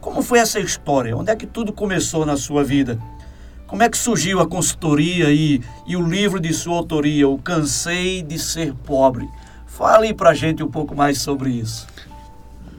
[0.00, 1.16] Como foi essa história?
[1.16, 2.98] Onde é que tudo começou na sua vida?
[3.66, 8.22] Como é que surgiu a consultoria e, e o livro de sua autoria, O Cansei
[8.22, 9.28] de Ser Pobre?
[9.78, 11.86] Fale para a gente um pouco mais sobre isso.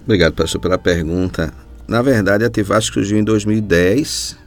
[0.03, 1.53] Obrigado, pastor, pela pergunta.
[1.87, 4.37] Na verdade, a Tivasco surgiu em 2010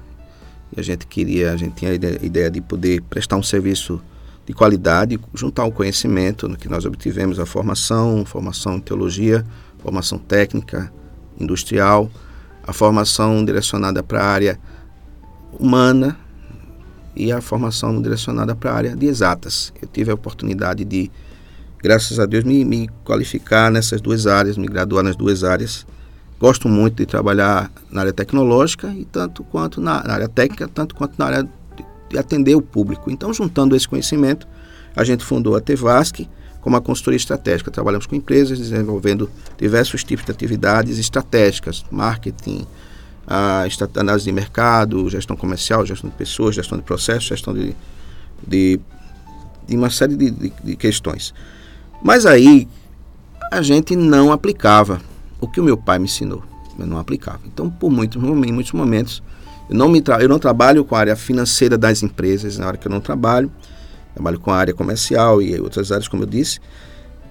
[0.77, 4.03] e a gente queria, a gente tinha a ideia de poder prestar um serviço
[4.45, 9.47] de qualidade, juntar o conhecimento no que nós obtivemos, a formação, formação em teologia,
[9.79, 10.93] formação técnica,
[11.41, 12.11] industrial,
[12.67, 14.61] a formação direcionada para a área
[15.59, 16.19] humana
[17.17, 19.73] e a formação direcionada para a área de exatas.
[19.81, 21.11] Eu tive a oportunidade de,
[21.83, 25.85] graças a Deus, me, me qualificar nessas duas áreas, me graduar nas duas áreas
[26.43, 30.93] Gosto muito de trabalhar na área tecnológica e tanto quanto na, na área técnica, tanto
[30.93, 33.13] quanto na área de, de, atender o público.
[33.13, 34.49] Então, juntando esse conhecimento,
[34.97, 36.29] a gente fundou a Tevasc
[36.61, 37.71] como a consultoria estratégica.
[37.71, 42.67] Trabalhamos com empresas desenvolvendo diversos tipos de atividades estratégicas, marketing,
[43.25, 43.65] a
[43.95, 47.73] análise de mercado, gestão comercial, gestão de pessoas, gestão de processos, gestão de,
[48.45, 48.81] de,
[49.69, 51.33] de uma série de, de, de questões.
[52.03, 52.69] Mas aí
[53.51, 55.01] a gente não aplicava
[55.41, 56.43] o que o meu pai me ensinou,
[56.79, 57.41] eu não aplicava.
[57.45, 59.23] Então, por muitos, em muitos momentos,
[59.69, 62.87] eu não, me eu não trabalho com a área financeira das empresas, na hora que
[62.87, 63.51] eu não trabalho,
[64.15, 66.61] trabalho com a área comercial e outras áreas, como eu disse,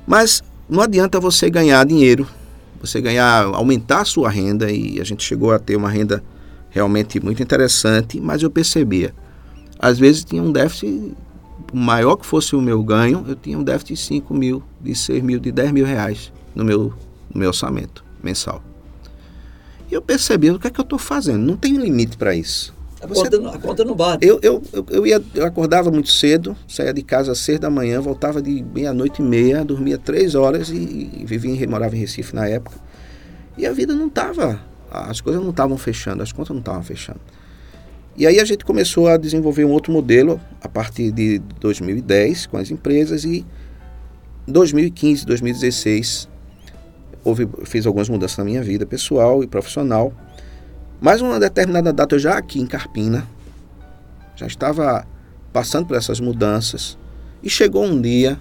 [0.08, 2.28] mas não adianta você ganhar dinheiro,
[2.80, 6.24] você ganhar, aumentar a sua renda, e a gente chegou a ter uma renda
[6.70, 9.14] realmente muito interessante, mas eu percebia,
[9.78, 11.14] às vezes tinha um déficit,
[11.74, 15.24] maior que fosse o meu ganho, eu tinha um déficit de 5 mil, de 6
[15.24, 16.94] mil, de 10 mil reais no meu
[17.34, 18.62] no meu orçamento mensal.
[19.90, 21.40] E eu percebi o que é que eu estou fazendo.
[21.40, 22.74] Não tem limite para isso.
[23.02, 24.26] A, Você, conta, a conta não bate.
[24.26, 27.70] Eu, eu, eu, eu, ia, eu acordava muito cedo, saía de casa às seis da
[27.70, 32.36] manhã, voltava de meia-noite e meia, dormia três horas e, e vivia morava em Recife
[32.36, 32.78] na época.
[33.58, 37.20] E a vida não estava, as coisas não estavam fechando, as contas não estavam fechando.
[38.18, 42.58] E aí a gente começou a desenvolver um outro modelo a partir de 2010 com
[42.58, 43.46] as empresas e
[44.48, 46.30] 2015, 2016
[47.24, 50.14] houve, fiz algumas mudanças na minha vida pessoal e profissional.
[51.00, 53.28] Mas uma determinada data, eu já aqui em Carpina,
[54.36, 55.06] já estava
[55.52, 56.98] passando por essas mudanças.
[57.42, 58.40] E chegou um dia,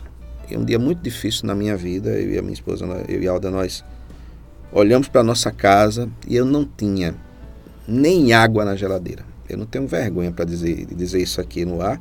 [0.53, 3.31] um dia muito difícil na minha vida, eu e a minha esposa, eu e a
[3.31, 3.85] Alda, nós
[4.73, 7.15] olhamos para nossa casa e eu não tinha
[7.89, 9.30] nem água na geladeira.
[9.53, 12.01] Eu não tenho vergonha para dizer, dizer isso aqui no ar,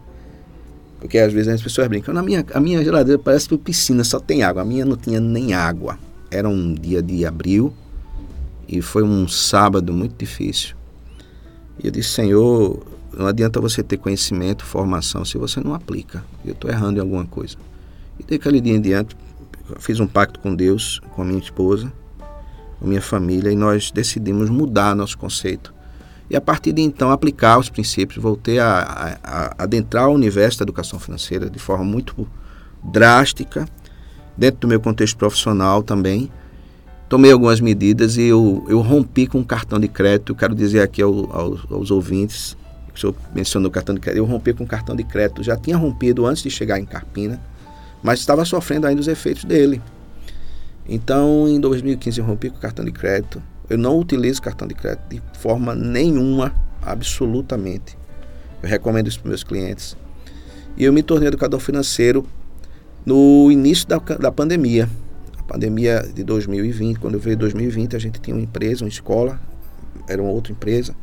[0.99, 4.19] porque às vezes as pessoas brincam, na minha, a minha geladeira parece uma piscina, só
[4.19, 4.61] tem água.
[4.61, 5.97] A minha não tinha nem água
[6.31, 7.73] era um dia de abril
[8.67, 10.75] e foi um sábado muito difícil.
[11.81, 12.85] E eu disse, Senhor,
[13.17, 16.23] não adianta você ter conhecimento, formação, se você não aplica.
[16.45, 17.57] Eu estou errando em alguma coisa.
[18.19, 19.15] E daquele dia em diante,
[19.79, 21.91] fiz um pacto com Deus, com a minha esposa,
[22.79, 25.73] com a minha família, e nós decidimos mudar nosso conceito.
[26.29, 30.59] E a partir de então, aplicar os princípios, voltei a, a, a adentrar o universo
[30.59, 32.27] da educação financeira de forma muito
[32.83, 33.65] drástica
[34.39, 36.31] dentro do meu contexto profissional também,
[37.09, 40.33] tomei algumas medidas e eu, eu rompi com o cartão de crédito.
[40.33, 42.55] Quero dizer aqui ao, aos, aos ouvintes,
[42.95, 45.57] o senhor mencionou o cartão de crédito, eu rompi com o cartão de crédito, já
[45.57, 47.41] tinha rompido antes de chegar em Carpina,
[48.01, 49.81] mas estava sofrendo ainda os efeitos dele.
[50.87, 53.43] Então, em 2015 eu rompi com o cartão de crédito.
[53.69, 57.97] Eu não utilizo cartão de crédito de forma nenhuma, absolutamente.
[58.63, 59.95] Eu recomendo isso para meus clientes.
[60.75, 62.25] E eu me tornei educador financeiro
[63.05, 64.89] no início da, da pandemia.
[65.37, 69.39] A pandemia de 2020, quando veio 2020, a gente tinha uma empresa, uma escola,
[70.07, 70.95] era uma outra empresa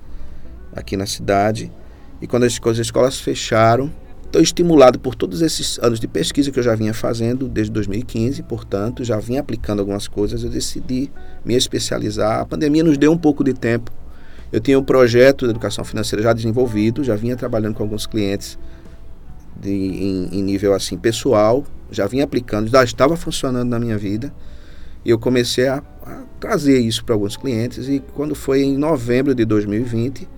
[0.75, 1.73] aqui na cidade.
[2.21, 3.93] E quando as, as escolas fecharam,
[4.37, 8.43] estou estimulado por todos esses anos de pesquisa que eu já vinha fazendo desde 2015,
[8.43, 11.11] portanto, já vinha aplicando algumas coisas, eu decidi
[11.45, 12.41] me especializar.
[12.41, 13.91] A pandemia nos deu um pouco de tempo
[14.53, 18.59] Eu tinha um projeto de educação financeira já desenvolvido, já vinha trabalhando com alguns clientes
[19.59, 24.33] de, em, em nível assim pessoal, já vinha aplicando, já estava funcionando na minha vida.
[25.05, 27.89] E eu comecei a, a trazer isso para alguns clientes.
[27.89, 30.29] E quando foi em novembro de 2020,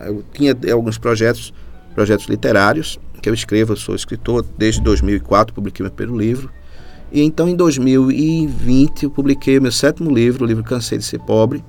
[0.00, 1.52] eu tinha alguns projetos,
[1.94, 3.72] projetos literários que eu escrevo.
[3.72, 6.50] Eu sou escritor desde 2004, publiquei meu primeiro livro.
[7.12, 11.64] E então em 2020 eu publiquei meu sétimo livro, o livro Cansei de Ser Pobre.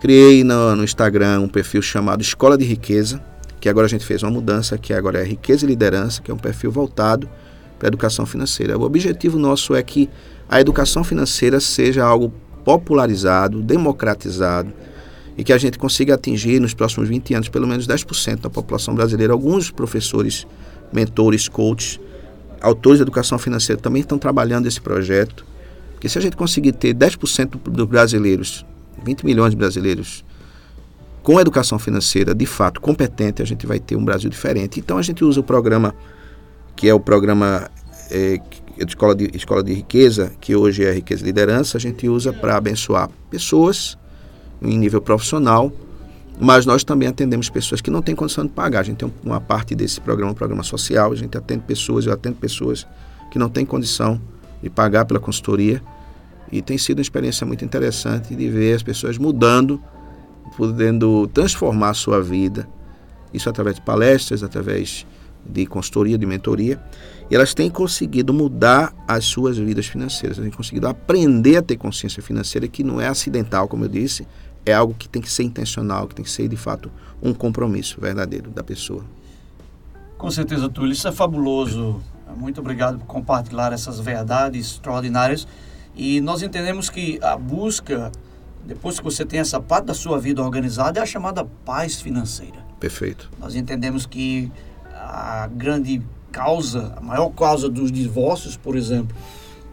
[0.00, 3.22] Criei no, no Instagram um perfil chamado Escola de Riqueza,
[3.60, 6.34] que agora a gente fez uma mudança, que agora é Riqueza e Liderança, que é
[6.34, 7.28] um perfil voltado
[7.78, 8.78] para a educação financeira.
[8.78, 10.08] O objetivo nosso é que
[10.48, 12.32] a educação financeira seja algo
[12.64, 14.72] popularizado, democratizado
[15.36, 18.94] e que a gente consiga atingir nos próximos 20 anos pelo menos 10% da população
[18.94, 19.32] brasileira.
[19.32, 20.46] Alguns professores,
[20.92, 22.00] mentores, coaches,
[22.60, 25.44] autores de educação financeira também estão trabalhando esse projeto.
[25.92, 28.64] Porque se a gente conseguir ter 10% dos brasileiros,
[29.04, 30.24] 20 milhões de brasileiros,
[31.22, 34.80] com educação financeira de fato competente, a gente vai ter um Brasil diferente.
[34.80, 35.94] Então a gente usa o programa
[36.76, 37.70] que é o programa
[38.10, 38.40] é,
[38.78, 42.32] de escola, de escola de Riqueza, que hoje é Riqueza e Liderança, a gente usa
[42.32, 43.98] para abençoar pessoas
[44.62, 45.70] em nível profissional,
[46.40, 48.80] mas nós também atendemos pessoas que não têm condição de pagar.
[48.80, 52.12] A gente tem uma parte desse programa, um programa social, a gente atende pessoas, eu
[52.12, 52.86] atendo pessoas
[53.30, 54.18] que não têm condição
[54.62, 55.82] de pagar pela consultoria.
[56.50, 59.80] E tem sido uma experiência muito interessante de ver as pessoas mudando,
[60.56, 62.66] podendo transformar a sua vida.
[63.34, 65.06] Isso através de palestras, através
[65.46, 66.80] de consultoria, de mentoria,
[67.30, 72.22] e elas têm conseguido mudar as suas vidas financeiras, têm conseguido aprender a ter consciência
[72.22, 74.26] financeira que não é acidental, como eu disse,
[74.64, 76.90] é algo que tem que ser intencional, que tem que ser de fato
[77.22, 79.04] um compromisso verdadeiro da pessoa.
[80.16, 82.02] Com certeza, Túlio, isso é fabuloso.
[82.36, 85.46] Muito obrigado por compartilhar essas verdades extraordinárias.
[85.96, 88.12] E nós entendemos que a busca,
[88.64, 92.58] depois que você tem essa parte da sua vida organizada, é a chamada paz financeira.
[92.78, 93.30] Perfeito.
[93.38, 94.50] Nós entendemos que
[94.94, 99.16] a grande causa, a maior causa dos divórcios, por exemplo,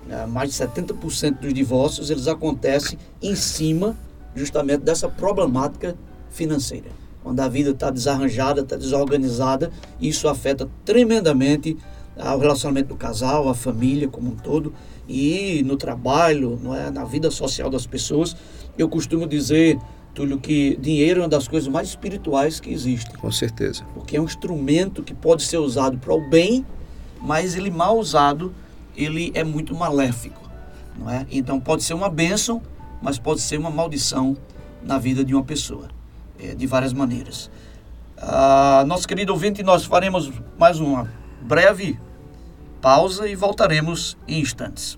[0.10, 3.95] é, mais de 70% dos divórcios, eles acontecem em cima
[4.38, 5.95] justamente dessa problemática
[6.30, 6.89] financeira.
[7.23, 11.78] Quando a vida está desarranjada, está desorganizada, isso afeta tremendamente
[12.15, 14.73] o relacionamento do casal, a família como um todo
[15.08, 18.36] e no trabalho, não é, na vida social das pessoas.
[18.78, 19.78] Eu costumo dizer
[20.13, 23.15] Túlio, que dinheiro é uma das coisas mais espirituais que existem.
[23.17, 23.84] Com certeza.
[23.93, 26.65] Porque é um instrumento que pode ser usado para o bem,
[27.21, 28.52] mas ele mal usado,
[28.95, 30.41] ele é muito maléfico.
[30.97, 31.28] Não é?
[31.30, 32.62] Então pode ser uma bênção,
[33.02, 34.36] mas pode ser uma maldição
[34.84, 35.88] na vida de uma pessoa,
[36.40, 37.50] é, de várias maneiras.
[38.18, 42.00] Ah, nosso querido ouvinte, nós faremos mais uma breve
[42.82, 44.98] pausa e voltaremos em instantes.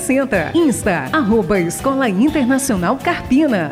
[0.01, 0.53] 60.
[0.55, 3.69] Insta, arroba Escola Internacional Carpina.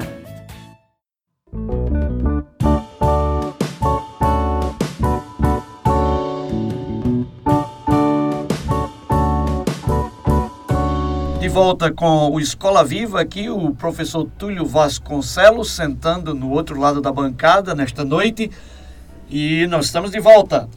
[11.40, 17.02] De volta com o Escola Viva, aqui o professor Túlio Vasconcelos sentando no outro lado
[17.02, 18.52] da bancada nesta noite.
[19.28, 20.70] E nós estamos de volta.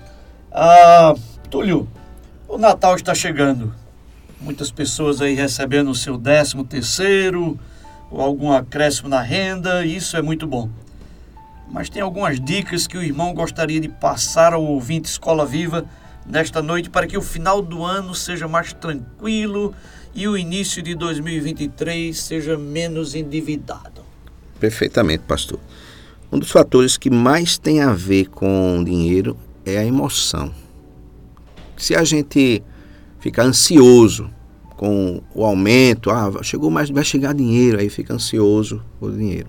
[0.50, 1.12] Ah,
[1.50, 1.86] Túlio,
[2.48, 3.81] o Natal está chegando
[4.42, 7.58] muitas pessoas aí recebendo o seu décimo terceiro
[8.10, 10.68] ou algum acréscimo na renda, isso é muito bom.
[11.70, 15.86] Mas tem algumas dicas que o irmão gostaria de passar ao ouvinte Escola Viva
[16.26, 19.74] nesta noite para que o final do ano seja mais tranquilo
[20.14, 24.02] e o início de 2023 seja menos endividado.
[24.60, 25.58] Perfeitamente, pastor.
[26.30, 30.52] Um dos fatores que mais tem a ver com dinheiro é a emoção.
[31.76, 32.62] Se a gente
[33.22, 34.28] ficar ansioso
[34.76, 39.48] com o aumento, ah, chegou mais, vai chegar dinheiro, aí fica ansioso por dinheiro.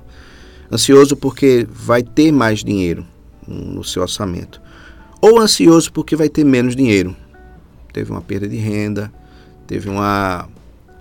[0.72, 3.04] Ansioso porque vai ter mais dinheiro
[3.48, 4.62] no seu orçamento.
[5.20, 7.16] Ou ansioso porque vai ter menos dinheiro.
[7.92, 9.12] Teve uma perda de renda,
[9.66, 10.48] teve uma,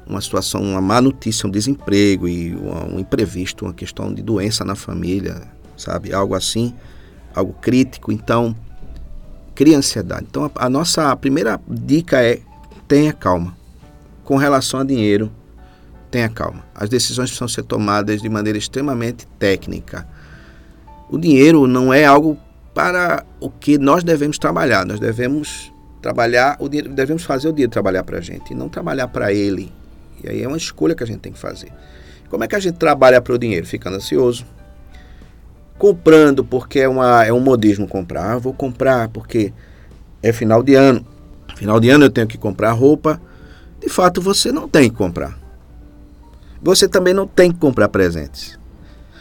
[0.07, 4.75] uma situação, uma má notícia, um desemprego e um imprevisto, uma questão de doença na
[4.75, 5.43] família,
[5.77, 6.15] sabe?
[6.15, 6.73] Algo assim,
[7.35, 8.11] algo crítico.
[8.11, 8.57] Então,
[9.55, 10.25] cria ansiedade.
[10.31, 12.41] Então, a, a nossa primeira dica é
[12.93, 13.57] tenha calma
[14.23, 15.33] com relação a dinheiro,
[16.11, 16.63] tenha calma.
[16.75, 20.07] As decisões precisam ser tomadas de maneira extremamente técnica.
[21.09, 22.37] O dinheiro não é algo
[22.75, 24.85] para o que nós devemos trabalhar.
[24.85, 25.73] Nós devemos
[26.03, 29.33] trabalhar, o dinheiro, devemos fazer o dinheiro trabalhar para a gente e não trabalhar para
[29.33, 29.73] ele.
[30.23, 31.73] E aí é uma escolha que a gente tem que fazer.
[32.29, 33.67] Como é que a gente trabalha para o dinheiro?
[33.67, 34.45] Ficando ansioso,
[35.79, 38.35] comprando porque é, uma, é um modismo comprar.
[38.35, 39.51] Ah, vou comprar porque
[40.23, 41.07] é final de ano.
[41.63, 43.23] Final de ano eu tenho que comprar roupa
[43.81, 45.39] de fato você não tem que comprar.
[46.61, 48.59] Você também não tem que comprar presentes.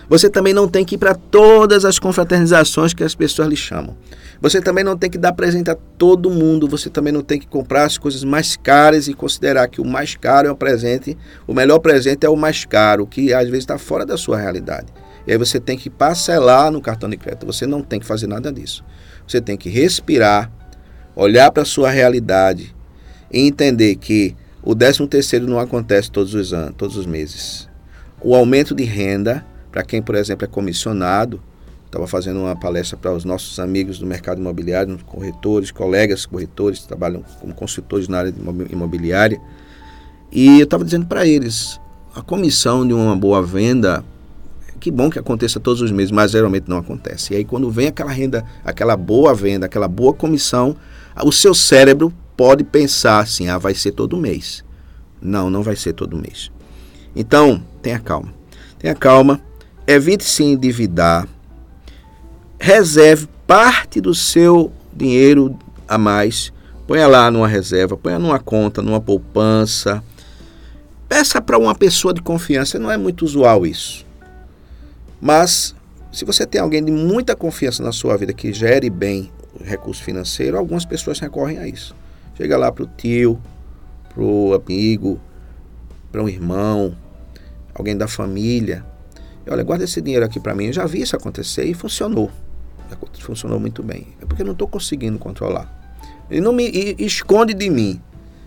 [0.09, 3.95] Você também não tem que ir para todas as confraternizações que as pessoas lhe chamam.
[4.41, 6.67] Você também não tem que dar presente a todo mundo.
[6.67, 10.15] Você também não tem que comprar as coisas mais caras e considerar que o mais
[10.15, 11.15] caro é o presente,
[11.45, 14.87] o melhor presente é o mais caro, que às vezes está fora da sua realidade.
[15.27, 17.45] E aí você tem que parcelar no cartão de crédito.
[17.45, 18.83] Você não tem que fazer nada disso.
[19.27, 20.51] Você tem que respirar,
[21.15, 22.75] olhar para a sua realidade
[23.31, 27.67] e entender que o 13 terceiro não acontece todos os anos, todos os meses.
[28.21, 31.41] O aumento de renda, para quem, por exemplo, é comissionado,
[31.85, 36.87] estava fazendo uma palestra para os nossos amigos do mercado imobiliário, corretores, colegas corretores que
[36.87, 38.33] trabalham como consultores na área
[38.69, 39.41] imobiliária,
[40.31, 41.79] e eu estava dizendo para eles,
[42.15, 44.03] a comissão de uma boa venda,
[44.79, 47.33] que bom que aconteça todos os meses, mas geralmente não acontece.
[47.33, 50.77] E aí quando vem aquela renda, aquela boa venda, aquela boa comissão,
[51.23, 54.63] o seu cérebro pode pensar assim: ah, vai ser todo mês.
[55.21, 56.51] Não, não vai ser todo mês.
[57.15, 58.33] Então, tenha calma.
[58.79, 59.39] Tenha calma,
[59.85, 61.27] evite se endividar,
[62.59, 65.55] reserve parte do seu dinheiro
[65.87, 66.51] a mais,
[66.87, 70.03] ponha lá numa reserva, ponha numa conta, numa poupança.
[71.07, 74.03] Peça para uma pessoa de confiança, não é muito usual isso.
[75.21, 75.75] Mas
[76.11, 79.31] se você tem alguém de muita confiança na sua vida que gere bem
[79.63, 81.95] recurso financeiro, algumas pessoas recorrem a isso.
[82.35, 83.39] Chega lá para o tio,
[84.13, 85.19] para o amigo,
[86.11, 86.95] para um irmão,
[87.73, 88.85] alguém da família.
[89.45, 90.67] E, olha, guarda esse dinheiro aqui para mim.
[90.67, 92.31] Eu já vi isso acontecer e funcionou.
[93.19, 94.07] Funcionou muito bem.
[94.21, 95.79] É porque eu não estou conseguindo controlar.
[96.29, 98.01] Ele não me e, esconde de mim.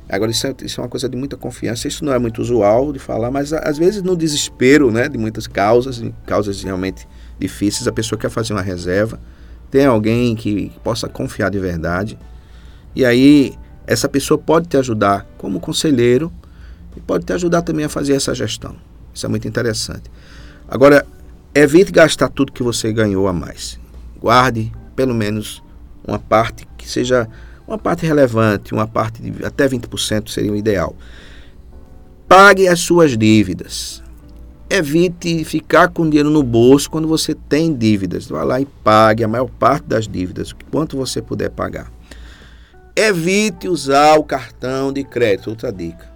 [0.09, 1.88] Agora, isso é, isso é, uma coisa de muita confiança.
[1.88, 5.46] Isso não é muito usual de falar, mas às vezes no desespero né, de muitas
[5.46, 7.07] causas, causas realmente
[7.38, 9.20] difíceis, a pessoa quer fazer uma reserva.
[9.75, 12.16] Tem alguém que possa confiar de verdade.
[12.95, 13.55] E aí
[13.89, 16.33] essa pessoa pode te ajudar como conselheiro
[16.97, 18.77] e pode te ajudar também a fazer essa gestão.
[19.12, 20.09] Isso é muito interessante.
[20.68, 21.05] Agora,
[21.53, 23.77] evite gastar tudo que você ganhou a mais.
[24.20, 25.61] Guarde pelo menos
[26.07, 27.29] uma parte que seja
[27.66, 30.95] uma parte relevante, uma parte de até 20% seria o ideal.
[32.29, 34.03] Pague as suas dívidas.
[34.77, 38.27] Evite ficar com dinheiro no bolso quando você tem dívidas.
[38.27, 41.93] Vá lá e pague a maior parte das dívidas, quanto você puder pagar.
[42.97, 46.12] Evite usar o cartão de crédito, outra dica.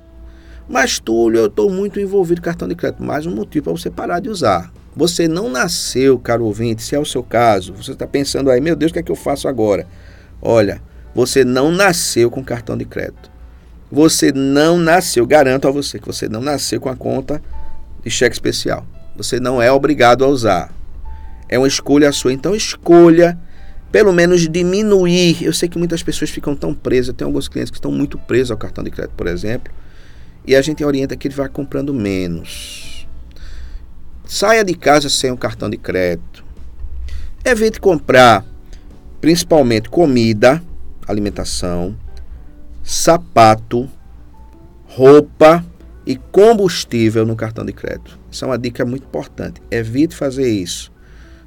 [0.68, 3.00] Mas, Túlio, eu estou muito envolvido com cartão de crédito.
[3.00, 4.72] Mais um motivo para você parar de usar.
[4.96, 7.72] Você não nasceu, caro ouvinte, se é o seu caso.
[7.74, 9.86] Você está pensando aí, meu Deus, o que é que eu faço agora?
[10.42, 10.82] Olha,
[11.14, 13.30] você não nasceu com cartão de crédito.
[13.88, 17.40] Você não nasceu, garanto a você que você não nasceu com a conta
[18.10, 18.86] cheque especial.
[19.16, 20.72] Você não é obrigado a usar.
[21.48, 22.32] É uma escolha sua.
[22.32, 23.38] Então, escolha
[23.90, 25.42] pelo menos diminuir.
[25.42, 28.18] Eu sei que muitas pessoas ficam tão presas, eu tenho alguns clientes que estão muito
[28.18, 29.72] presos ao cartão de crédito, por exemplo,
[30.46, 33.06] e a gente orienta que ele vá comprando menos.
[34.24, 36.44] Saia de casa sem o cartão de crédito.
[37.44, 38.44] Evite comprar
[39.20, 40.62] principalmente comida,
[41.06, 41.96] alimentação,
[42.82, 43.88] sapato,
[44.86, 45.64] roupa
[46.08, 48.18] e combustível no cartão de crédito.
[48.30, 49.60] Isso é uma dica muito importante.
[49.70, 50.90] Evite fazer isso.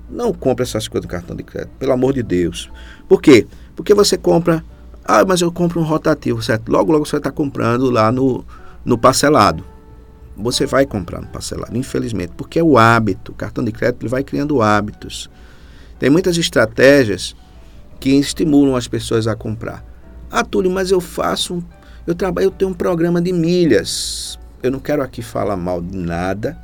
[0.07, 2.69] Não compre essas coisas no cartão de crédito, pelo amor de Deus.
[3.09, 3.47] Por quê?
[3.75, 4.63] Porque você compra,
[5.03, 6.71] ah, mas eu compro um rotativo, certo?
[6.71, 8.45] Logo, logo você está comprando lá no,
[8.85, 9.65] no parcelado.
[10.37, 13.31] Você vai comprar no parcelado, infelizmente, porque é o hábito.
[13.31, 15.27] O cartão de crédito ele vai criando hábitos.
[15.97, 17.35] Tem muitas estratégias
[17.99, 19.83] que estimulam as pessoas a comprar.
[20.29, 21.63] Ah, Túlio, mas eu faço,
[22.05, 24.39] eu trabalho, eu tenho um programa de milhas.
[24.63, 26.57] Eu não quero aqui falar mal de nada,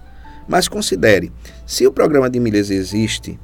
[0.48, 1.32] mas considere,
[1.66, 3.40] se o programa de milhas existe,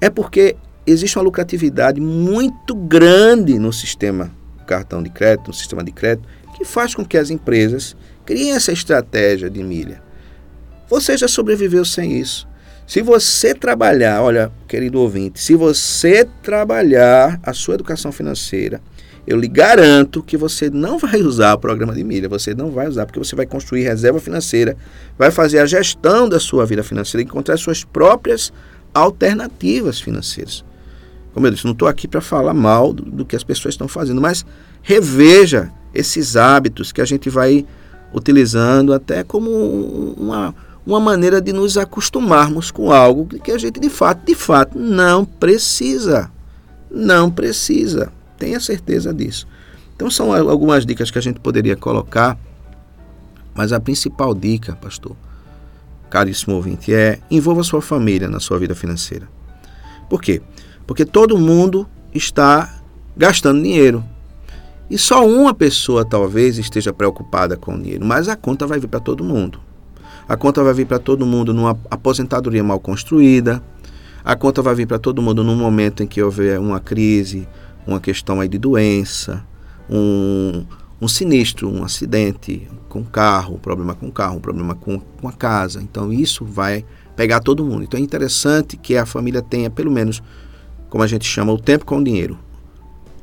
[0.00, 4.30] É porque existe uma lucratividade muito grande no sistema
[4.66, 6.26] cartão de crédito, no sistema de crédito,
[6.56, 7.94] que faz com que as empresas
[8.24, 10.02] criem essa estratégia de milha.
[10.88, 12.48] Você já sobreviveu sem isso.
[12.86, 18.80] Se você trabalhar, olha, querido ouvinte, se você trabalhar a sua educação financeira,
[19.30, 22.88] eu lhe garanto que você não vai usar o programa de milha, você não vai
[22.88, 24.76] usar, porque você vai construir reserva financeira,
[25.16, 28.52] vai fazer a gestão da sua vida financeira, encontrar suas próprias
[28.92, 30.64] alternativas financeiras.
[31.32, 33.86] Como eu disse, não estou aqui para falar mal do, do que as pessoas estão
[33.86, 34.44] fazendo, mas
[34.82, 37.64] reveja esses hábitos que a gente vai
[38.12, 39.48] utilizando até como
[40.18, 40.52] uma
[40.84, 45.24] uma maneira de nos acostumarmos com algo que a gente de fato, de fato, não
[45.24, 46.32] precisa.
[46.90, 48.10] Não precisa.
[48.40, 49.46] Tenha certeza disso.
[49.94, 52.38] Então são algumas dicas que a gente poderia colocar,
[53.54, 55.14] mas a principal dica, pastor,
[56.08, 59.28] caríssimo ouvinte, é envolva sua família na sua vida financeira.
[60.08, 60.40] Por quê?
[60.86, 62.80] Porque todo mundo está
[63.14, 64.02] gastando dinheiro.
[64.88, 68.88] E só uma pessoa talvez esteja preocupada com o dinheiro, mas a conta vai vir
[68.88, 69.60] para todo mundo.
[70.26, 73.62] A conta vai vir para todo mundo numa aposentadoria mal construída.
[74.24, 77.46] A conta vai vir para todo mundo num momento em que houver uma crise,
[77.92, 79.44] uma questão aí de doença,
[79.88, 80.64] um,
[81.00, 85.32] um sinistro, um acidente com carro, um problema com carro, um problema com, com a
[85.32, 85.82] casa.
[85.82, 86.84] Então isso vai
[87.16, 87.84] pegar todo mundo.
[87.84, 90.22] Então é interessante que a família tenha pelo menos,
[90.88, 92.38] como a gente chama, o tempo com o dinheiro.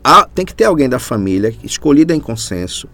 [0.03, 2.87] Há, tem que ter alguém da família escolhida em consenso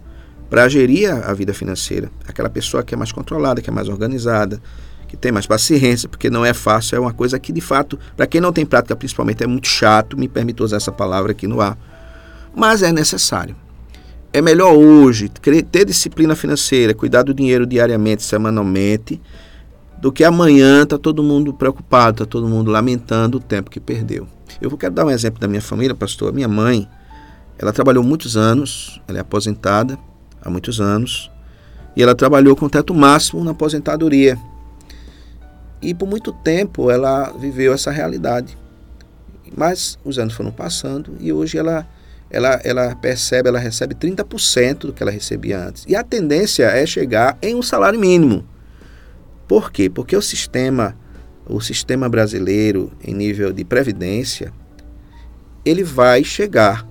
[0.50, 2.10] para gerir a vida financeira.
[2.26, 4.60] Aquela pessoa que é mais controlada, que é mais organizada,
[5.14, 8.26] que tem mais paciência, porque não é fácil, é uma coisa que de fato, para
[8.26, 11.60] quem não tem prática principalmente, é muito chato, me permite usar essa palavra aqui no
[11.60, 11.78] ar.
[12.54, 13.54] Mas é necessário.
[14.32, 19.20] É melhor hoje ter disciplina financeira, cuidar do dinheiro diariamente, semanalmente,
[20.00, 24.26] do que amanhã está todo mundo preocupado, está todo mundo lamentando o tempo que perdeu.
[24.60, 26.32] Eu quero dar um exemplo da minha família, pastor.
[26.32, 26.88] Minha mãe,
[27.56, 29.96] ela trabalhou muitos anos, ela é aposentada,
[30.42, 31.30] há muitos anos,
[31.96, 34.36] e ela trabalhou com teto máximo na aposentadoria.
[35.84, 38.56] E por muito tempo ela viveu essa realidade.
[39.56, 41.86] Mas os anos foram passando e hoje ela
[42.30, 45.84] ela, ela percebe, ela recebe 30% do que ela recebia antes.
[45.86, 48.44] E a tendência é chegar em um salário mínimo.
[49.46, 49.88] Por quê?
[49.88, 50.96] Porque o sistema,
[51.46, 54.52] o sistema brasileiro em nível de previdência,
[55.64, 56.84] ele vai chegar,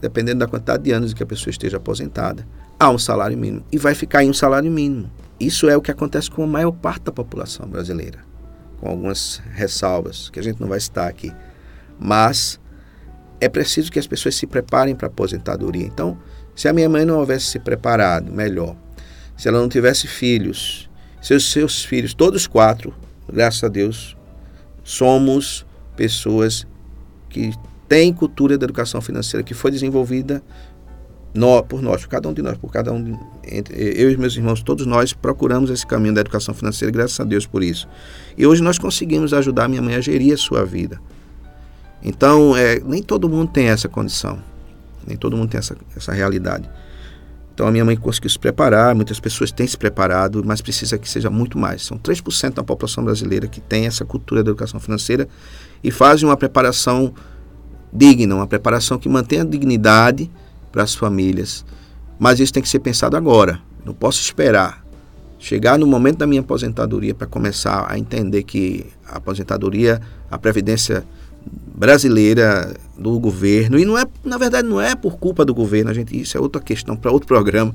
[0.00, 2.46] dependendo da quantidade de anos que a pessoa esteja aposentada,
[2.78, 5.10] a um salário mínimo e vai ficar em um salário mínimo.
[5.38, 8.20] Isso é o que acontece com a maior parte da população brasileira,
[8.80, 11.32] com algumas ressalvas que a gente não vai citar aqui.
[11.98, 12.58] Mas
[13.40, 15.84] é preciso que as pessoas se preparem para a aposentadoria.
[15.84, 16.18] Então,
[16.54, 18.76] se a minha mãe não houvesse se preparado melhor,
[19.36, 20.88] se ela não tivesse filhos,
[21.20, 22.94] seus seus filhos, todos quatro,
[23.30, 24.16] graças a Deus,
[24.82, 26.66] somos pessoas
[27.28, 27.52] que
[27.88, 30.42] têm cultura da educação financeira que foi desenvolvida
[31.36, 33.14] nós, por nós, por cada um de nós, por cada um, de,
[33.72, 37.46] eu e meus irmãos, todos nós procuramos esse caminho da educação financeira, graças a Deus
[37.46, 37.88] por isso.
[38.36, 41.00] E hoje nós conseguimos ajudar minha mãe a gerir a sua vida.
[42.02, 44.38] Então, é, nem todo mundo tem essa condição,
[45.06, 46.68] nem todo mundo tem essa, essa realidade.
[47.54, 51.08] Então, a minha mãe conseguiu se preparar, muitas pessoas têm se preparado, mas precisa que
[51.08, 51.86] seja muito mais.
[51.86, 55.26] São 3% da população brasileira que tem essa cultura da educação financeira
[55.82, 57.14] e fazem uma preparação
[57.90, 60.30] digna, uma preparação que mantenha a dignidade
[60.76, 61.64] para as famílias.
[62.18, 63.58] Mas isso tem que ser pensado agora.
[63.82, 64.84] Não posso esperar
[65.38, 71.02] chegar no momento da minha aposentadoria para começar a entender que a aposentadoria, a previdência
[71.74, 75.90] brasileira do governo e não é, na verdade, não é por culpa do governo.
[75.90, 77.74] A gente isso é outra questão para outro programa.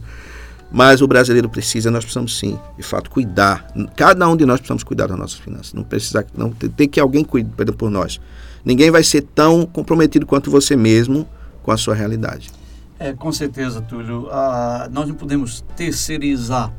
[0.71, 3.65] Mas o brasileiro precisa, nós precisamos sim, de fato, cuidar.
[3.95, 5.73] Cada um de nós precisamos cuidar das nossas finanças.
[5.73, 8.21] Não precisa, não tem que alguém cuide por nós.
[8.63, 11.27] Ninguém vai ser tão comprometido quanto você mesmo
[11.63, 12.61] com a sua realidade.
[13.01, 14.29] É, com certeza, Túlio.
[14.29, 16.71] Ah, nós não podemos terceirizar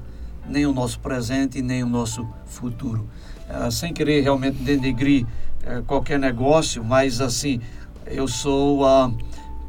[0.48, 3.08] nem o nosso presente nem o nosso futuro.
[3.48, 5.26] Ah, sem querer realmente denegrir
[5.64, 7.60] eh, qualquer negócio, mas assim,
[8.06, 9.10] eu sou ah,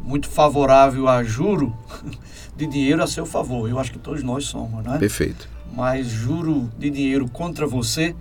[0.03, 1.75] muito favorável a juro
[2.55, 3.67] de dinheiro a seu favor.
[3.67, 4.99] Eu acho que todos nós somos, né?
[4.99, 5.49] Perfeito.
[5.75, 8.15] Mas juro de dinheiro contra você,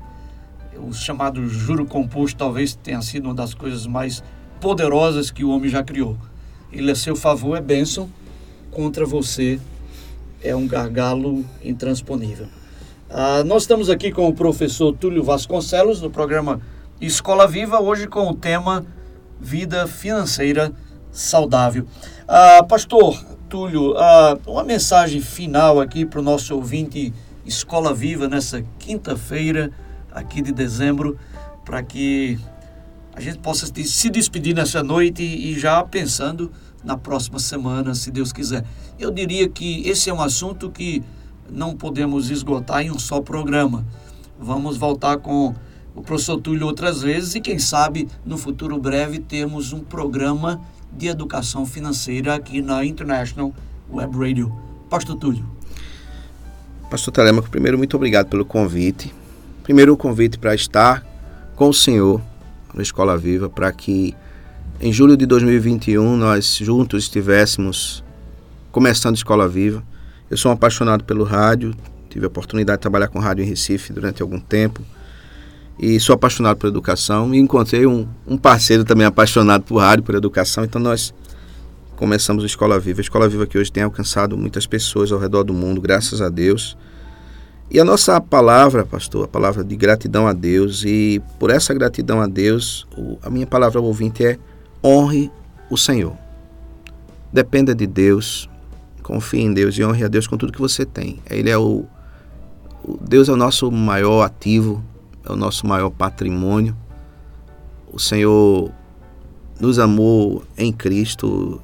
[0.79, 4.25] o chamado juro composto talvez tenha sido uma das coisas mais
[4.59, 6.17] poderosas que o homem já criou.
[6.73, 8.09] Ele a seu favor é bênção,
[8.73, 9.61] contra você
[10.43, 12.47] é um gargalo intransponível.
[13.09, 16.61] Ah, nós estamos aqui com o professor Túlio Vasconcelos, no programa
[17.01, 18.85] Escola Viva, hoje com o tema
[19.39, 20.73] Vida Financeira
[21.13, 21.87] Saudável.
[22.27, 27.13] Ah, pastor Túlio, ah, uma mensagem final aqui para o nosso ouvinte
[27.45, 29.71] Escola Viva nessa quinta-feira,
[30.11, 31.19] aqui de dezembro,
[31.65, 32.39] para que
[33.15, 36.51] a gente possa se despedir nessa noite e já pensando
[36.85, 38.65] na próxima semana, se Deus quiser.
[38.99, 41.03] Eu diria que esse é um assunto que
[41.51, 43.85] não podemos esgotar em um só programa.
[44.39, 45.55] Vamos voltar com
[45.95, 50.61] o professor Túlio outras vezes e, quem sabe, no futuro breve, termos um programa
[50.93, 53.53] de educação financeira aqui na International
[53.91, 54.53] Web Radio.
[54.89, 55.45] Pastor Túlio.
[56.91, 59.15] Pastor Telemaco, primeiro, muito obrigado pelo convite.
[59.63, 61.07] Primeiro, o convite para estar
[61.55, 62.21] com o Senhor
[62.75, 64.15] na Escola Viva, para que
[64.83, 68.03] em julho de 2021 nós juntos estivéssemos
[68.73, 69.81] começando Escola Viva.
[70.29, 71.73] Eu sou um apaixonado pelo rádio,
[72.11, 74.83] tive a oportunidade de trabalhar com rádio em Recife durante algum tempo
[75.79, 80.17] e sou apaixonado por educação e encontrei um, um parceiro também apaixonado por rádio, por
[80.17, 81.15] educação, então nós
[81.95, 83.01] começamos a Escola Viva.
[83.01, 86.29] A Escola Viva que hoje tem alcançado muitas pessoas ao redor do mundo, graças a
[86.29, 86.77] Deus.
[87.71, 92.21] E a nossa palavra, pastor, a palavra de gratidão a Deus, e por essa gratidão
[92.21, 92.85] a Deus,
[93.23, 94.39] a minha palavra ao ouvinte é
[94.83, 95.31] honre
[95.71, 96.17] o Senhor.
[97.33, 98.49] Dependa de Deus,
[99.03, 101.21] confie em Deus e honre a Deus com tudo que você tem.
[101.29, 101.87] Ele é o,
[102.85, 104.83] o Deus é o nosso maior ativo,
[105.25, 106.77] é o nosso maior patrimônio.
[107.93, 108.71] O Senhor
[109.61, 111.61] nos amou em Cristo.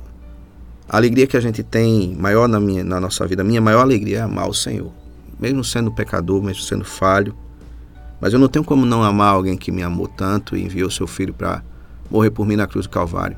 [0.89, 3.81] A alegria que a gente tem maior na, minha, na nossa vida, a minha maior
[3.81, 4.91] alegria é amar o Senhor
[5.39, 7.35] mesmo sendo pecador, mesmo sendo falho.
[8.21, 11.07] Mas eu não tenho como não amar alguém que me amou tanto e enviou seu
[11.07, 11.63] filho para
[12.11, 13.37] morrer por mim na cruz do Calvário.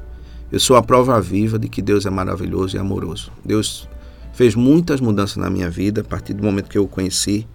[0.50, 3.30] Eu sou a prova viva de que Deus é maravilhoso e amoroso.
[3.44, 3.88] Deus
[4.32, 7.46] fez muitas mudanças na minha vida a partir do momento que eu o conheci.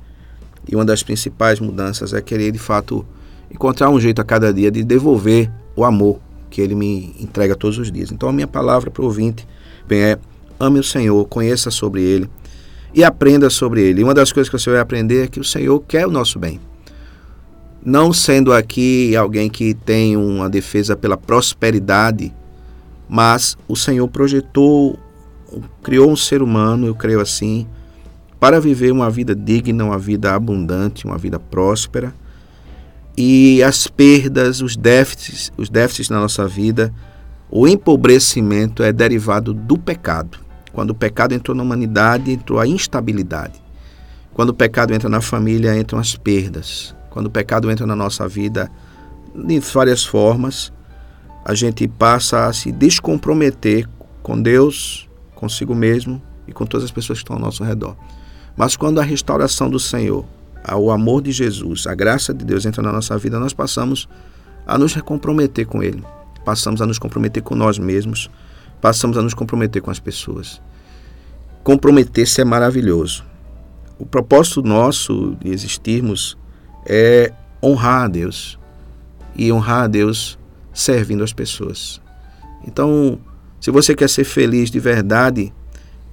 [0.68, 3.06] E uma das principais mudanças é querer, de fato,
[3.52, 7.78] encontrar um jeito a cada dia de devolver o amor que ele me entrega todos
[7.78, 8.12] os dias.
[8.12, 9.46] Então, a minha palavra para o ouvinte
[9.88, 10.20] bem, é:
[10.60, 12.30] ame o Senhor, conheça sobre ele
[12.94, 14.02] e aprenda sobre ele.
[14.02, 16.40] E uma das coisas que você vai aprender é que o Senhor quer o nosso
[16.40, 16.60] bem.
[17.86, 22.34] Não sendo aqui alguém que tem uma defesa pela prosperidade,
[23.08, 24.98] mas o Senhor projetou,
[25.84, 27.68] criou um ser humano, eu creio assim,
[28.40, 32.12] para viver uma vida digna, uma vida abundante, uma vida próspera.
[33.16, 36.92] E as perdas, os déficits, os déficits na nossa vida,
[37.52, 40.40] o empobrecimento é derivado do pecado.
[40.74, 43.62] Quando o pecado entrou na humanidade, entrou a instabilidade.
[44.34, 46.96] Quando o pecado entra na família, entram as perdas.
[47.16, 48.70] Quando o pecado entra na nossa vida,
[49.34, 50.72] de várias formas,
[51.46, 53.88] a gente passa a se descomprometer
[54.22, 57.96] com Deus, consigo mesmo e com todas as pessoas que estão ao nosso redor.
[58.58, 60.26] Mas quando a restauração do Senhor,
[60.78, 64.10] o amor de Jesus, a graça de Deus entra na nossa vida, nós passamos
[64.68, 66.04] a nos recomprometer com Ele.
[66.44, 68.30] Passamos a nos comprometer com nós mesmos
[68.86, 70.62] passamos a nos comprometer com as pessoas.
[71.64, 73.26] Comprometer-se é maravilhoso.
[73.98, 76.38] O propósito nosso de existirmos
[76.86, 77.32] é
[77.62, 78.60] honrar a Deus
[79.36, 80.38] e honrar a Deus
[80.74, 82.02] servindo as pessoas.
[82.68, 83.20] Então,
[83.60, 85.54] se você quer ser feliz de verdade,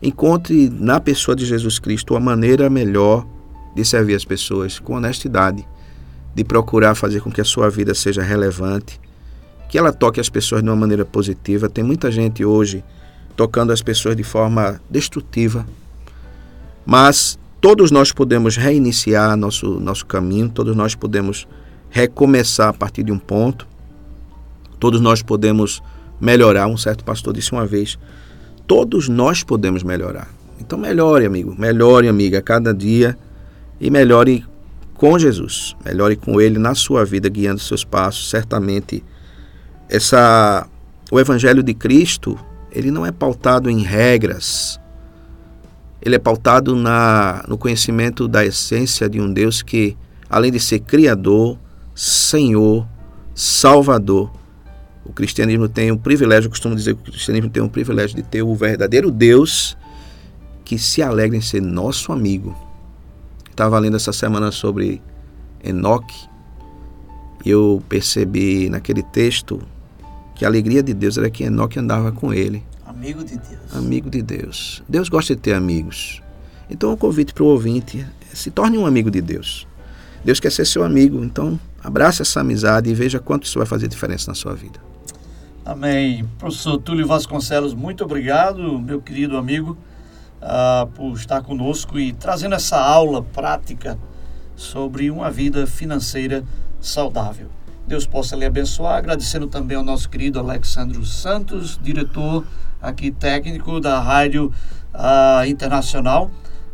[0.03, 3.27] encontre na pessoa de Jesus Cristo a maneira melhor
[3.75, 5.67] de servir as pessoas com honestidade,
[6.35, 9.01] de procurar fazer com que a sua vida seja relevante,
[9.69, 11.69] que ela toque as pessoas de uma maneira positiva.
[11.69, 12.85] Tem muita gente hoje
[13.37, 15.67] tocando as pessoas de forma destrutiva,
[16.85, 21.47] mas todos nós podemos reiniciar nosso, nosso caminho, todos nós podemos
[21.89, 23.69] recomeçar a partir de um ponto,
[24.81, 25.81] todos nós podemos
[26.21, 26.67] melhorar.
[26.67, 27.97] Um certo pastor disse uma vez:
[28.67, 30.29] todos nós podemos melhorar.
[30.61, 33.17] Então, melhore, amigo, melhore, amiga, cada dia
[33.81, 34.45] e melhore
[34.95, 38.29] com Jesus, melhore com Ele na sua vida, guiando seus passos.
[38.29, 39.05] Certamente
[39.89, 40.67] essa
[41.13, 42.37] o evangelho de Cristo,
[42.73, 44.81] ele não é pautado em regras.
[46.05, 49.97] Ele é pautado na, no conhecimento da essência de um Deus que,
[50.29, 51.57] além de ser criador,
[51.95, 52.87] Senhor,
[53.35, 54.31] Salvador,
[55.05, 58.23] o cristianismo tem o privilégio, eu costumo dizer que o cristianismo tem o privilégio de
[58.23, 59.77] ter o verdadeiro Deus
[60.65, 62.57] que se alegra em ser nosso amigo.
[63.49, 65.01] Estava lendo essa semana sobre
[65.63, 66.29] Enoque
[67.45, 69.61] e eu percebi naquele texto
[70.35, 72.65] que a alegria de Deus era que Enoque andava com ele.
[73.03, 73.75] Amigo de Deus.
[73.75, 74.83] Amigo de Deus.
[74.89, 76.23] Deus gosta de ter amigos.
[76.71, 79.67] Então, o convite para o ouvinte é se torne um amigo de Deus.
[80.25, 83.89] Deus quer ser seu amigo, então abrace essa amizade e veja quanto isso vai fazer
[83.89, 84.79] diferença na sua vida.
[85.65, 86.25] Amém.
[86.39, 89.77] Professor Túlio Vasconcelos, muito obrigado, meu querido amigo,
[90.41, 93.99] uh, por estar conosco e trazendo essa aula prática
[94.55, 96.45] sobre uma vida financeira
[96.81, 97.49] saudável.
[97.85, 98.97] Deus possa lhe abençoar.
[98.97, 102.45] Agradecendo também ao nosso querido Alexandro Santos, diretor
[102.83, 104.53] aqui técnico da Rádio
[104.93, 106.31] uh, Internacional,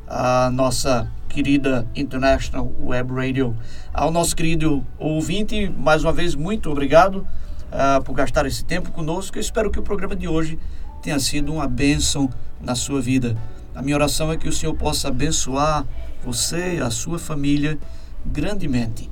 [0.09, 3.55] a nossa querida International Web Radio.
[3.93, 7.27] Ao nosso querido ouvinte, mais uma vez, muito obrigado.
[7.73, 9.37] uh, por gastar esse tempo conosco.
[9.37, 10.59] Eu espero que o programa de hoje
[11.03, 12.29] tenha sido uma bênção
[12.61, 13.37] na sua vida.
[13.75, 15.85] A minha oração é que o Senhor possa abençoar
[16.25, 17.79] você e a sua família
[18.25, 19.11] grandemente.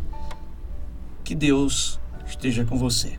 [1.22, 3.18] Que Deus esteja com você.